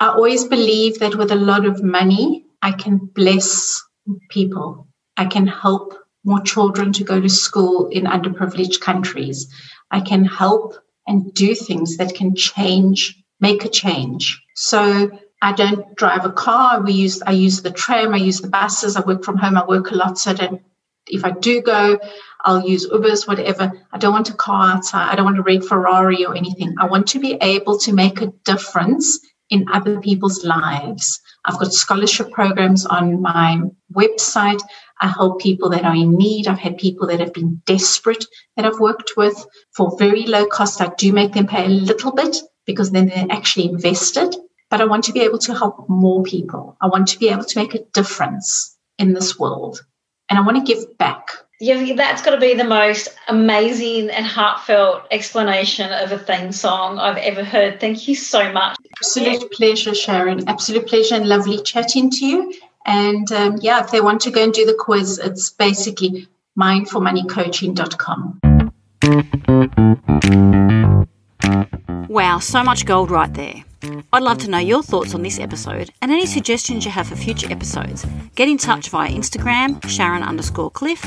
I 0.00 0.08
always 0.08 0.44
believe 0.44 0.98
that 1.00 1.16
with 1.16 1.30
a 1.30 1.37
lot 1.37 1.66
of 1.66 1.82
money, 1.82 2.46
I 2.62 2.72
can 2.72 2.98
bless 2.98 3.82
people. 4.30 4.87
I 5.16 5.26
can 5.26 5.46
help 5.46 5.94
more 6.24 6.40
children 6.40 6.92
to 6.92 7.04
go 7.04 7.20
to 7.20 7.28
school 7.28 7.88
in 7.88 8.04
underprivileged 8.04 8.80
countries. 8.80 9.52
I 9.90 10.00
can 10.00 10.24
help 10.24 10.74
and 11.06 11.32
do 11.34 11.54
things 11.54 11.96
that 11.96 12.14
can 12.14 12.34
change, 12.34 13.22
make 13.40 13.64
a 13.64 13.68
change. 13.68 14.40
So 14.54 15.11
I 15.40 15.52
don't 15.52 15.96
drive 15.96 16.24
a 16.24 16.32
car. 16.32 16.80
We 16.82 16.92
use 16.92 17.22
I 17.22 17.32
use 17.32 17.62
the 17.62 17.70
tram, 17.70 18.14
I 18.14 18.18
use 18.18 18.40
the 18.40 18.48
buses, 18.48 18.96
I 18.96 19.00
work 19.00 19.24
from 19.24 19.37
home, 19.37 19.56
I 19.56 19.64
work 19.64 19.90
a 19.90 19.94
lot. 19.94 20.18
So 20.18 20.32
I 20.32 20.34
don't 20.34 20.62
if 21.06 21.24
I 21.24 21.30
do 21.30 21.62
go, 21.62 21.98
I'll 22.44 22.66
use 22.66 22.88
Ubers, 22.88 23.27
whatever. 23.27 23.72
I 23.92 23.98
don't 23.98 24.12
want 24.12 24.31
a 24.31 24.35
car 24.35 24.77
outside. 24.77 25.11
I 25.11 25.16
don't 25.16 25.24
want 25.24 25.37
to 25.37 25.42
red 25.42 25.64
Ferrari 25.64 26.24
or 26.24 26.37
anything. 26.37 26.74
I 26.79 26.87
want 26.87 27.09
to 27.09 27.18
be 27.18 27.35
able 27.40 27.79
to 27.79 27.92
make 27.92 28.20
a 28.20 28.33
difference 28.44 29.18
in 29.51 29.66
other 29.72 30.01
people's 30.01 30.44
lives. 30.44 31.20
I've 31.44 31.59
got 31.59 31.72
scholarship 31.72 32.31
programs 32.31 32.87
on 32.87 33.20
my 33.22 33.61
website. 33.92 34.61
I 35.01 35.09
help 35.09 35.40
people 35.40 35.70
that 35.70 35.85
are 35.85 35.94
in 35.94 36.16
need. 36.16 36.48
I've 36.48 36.59
had 36.59 36.79
people 36.79 37.07
that 37.09 37.20
have 37.20 37.33
been 37.33 37.62
desperate 37.64 38.24
that 38.57 38.64
I've 38.64 38.81
worked 38.81 39.12
with 39.16 39.46
for 39.74 39.96
very 39.98 40.27
low 40.27 40.46
cost. 40.46 40.81
I 40.81 40.92
do 40.98 41.12
make 41.12 41.33
them 41.33 41.46
pay 41.46 41.64
a 41.64 41.68
little 41.68 42.12
bit 42.12 42.37
because 42.66 42.90
then 42.90 43.07
they're 43.07 43.27
actually 43.31 43.68
invested. 43.68 44.37
But 44.70 44.81
I 44.81 44.85
want 44.85 45.05
to 45.05 45.12
be 45.12 45.20
able 45.20 45.38
to 45.38 45.55
help 45.55 45.88
more 45.88 46.22
people. 46.22 46.77
I 46.81 46.88
want 46.88 47.09
to 47.09 47.18
be 47.18 47.31
able 47.31 47.44
to 47.44 47.59
make 47.59 47.74
a 47.74 47.85
difference 47.94 48.77
in 48.98 49.14
this 49.14 49.38
world. 49.38 49.83
And 50.29 50.38
I 50.38 50.42
want 50.42 50.59
to 50.59 50.74
give 50.74 50.98
back 50.98 51.31
yeah, 51.61 51.94
that's 51.94 52.23
got 52.23 52.31
to 52.31 52.40
be 52.40 52.55
the 52.55 52.62
most 52.64 53.09
amazing 53.27 54.11
and 54.11 54.25
heartfelt 54.25 55.03
explanation 55.11 55.92
of 55.92 56.12
a 56.12 56.18
theme 56.18 56.53
song 56.53 56.99
I've 56.99 57.16
ever 57.16 57.42
heard. 57.42 57.81
Thank 57.81 58.07
you 58.07 58.14
so 58.14 58.53
much. 58.53 58.77
Absolute 58.99 59.51
pleasure, 59.51 59.94
Sharon. 59.94 60.49
Absolute 60.49 60.87
pleasure 60.87 61.16
and 61.16 61.29
lovely 61.29 61.61
chatting 61.62 62.11
to 62.11 62.27
you. 62.27 62.55
And 62.87 63.31
um, 63.33 63.59
yeah, 63.61 63.83
if 63.83 63.90
they 63.90 64.01
want 64.01 64.21
to 64.23 64.31
go 64.31 64.44
and 64.44 64.53
do 64.53 64.64
the 64.64 64.77
quiz, 64.79 65.18
it's 65.18 65.51
basically 65.51 66.29
mindfulmoneycoaching.com. 66.59 68.40
Wow, 72.09 72.38
so 72.38 72.62
much 72.62 72.87
gold 72.87 73.11
right 73.11 73.35
there. 73.35 73.64
I'd 74.12 74.22
love 74.22 74.38
to 74.38 74.50
know 74.50 74.58
your 74.58 74.82
thoughts 74.82 75.14
on 75.14 75.22
this 75.22 75.38
episode 75.38 75.90
and 76.02 76.10
any 76.10 76.26
suggestions 76.26 76.84
you 76.84 76.90
have 76.90 77.06
for 77.06 77.16
future 77.16 77.50
episodes. 77.50 78.04
Get 78.34 78.48
in 78.48 78.58
touch 78.58 78.88
via 78.88 79.10
Instagram, 79.10 79.86
Sharon 79.88 80.22
underscore 80.22 80.70
Cliffe, 80.70 81.04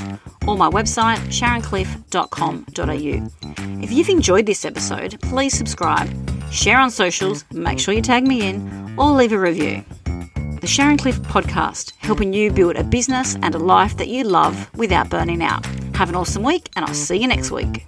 or 0.48 0.58
my 0.58 0.70
website, 0.70 1.20
sharoncliffe.com.au. 1.28 3.84
If 3.84 3.92
you've 3.92 4.10
enjoyed 4.10 4.46
this 4.46 4.66
episode, 4.66 5.20
please 5.22 5.58
subscribe, 5.58 6.10
share 6.52 6.80
on 6.80 6.92
socials, 6.92 7.46
make 7.52 7.80
sure 7.80 7.94
you 7.94 8.02
tag 8.02 8.28
me 8.28 8.48
in, 8.48 8.96
or 8.98 9.12
leave 9.12 9.34
a 9.34 9.40
review. 9.40 9.84
The 10.62 10.68
Sharon 10.68 10.98
Cliffe 10.98 11.22
Podcast, 11.22 11.94
helping 11.98 12.34
you 12.34 12.52
build 12.52 12.76
a 12.76 12.84
business 12.84 13.36
and 13.42 13.56
a 13.56 13.60
life 13.60 13.98
that 13.98 14.10
you 14.10 14.24
love 14.24 14.70
without 14.76 15.10
burning 15.10 15.42
out. 15.42 15.66
Have 15.96 16.10
an 16.10 16.16
awesome 16.16 16.44
week, 16.44 16.70
and 16.76 16.86
I'll 16.86 16.94
see 16.94 17.18
you 17.18 17.28
next 17.28 17.50
week. 17.50 17.88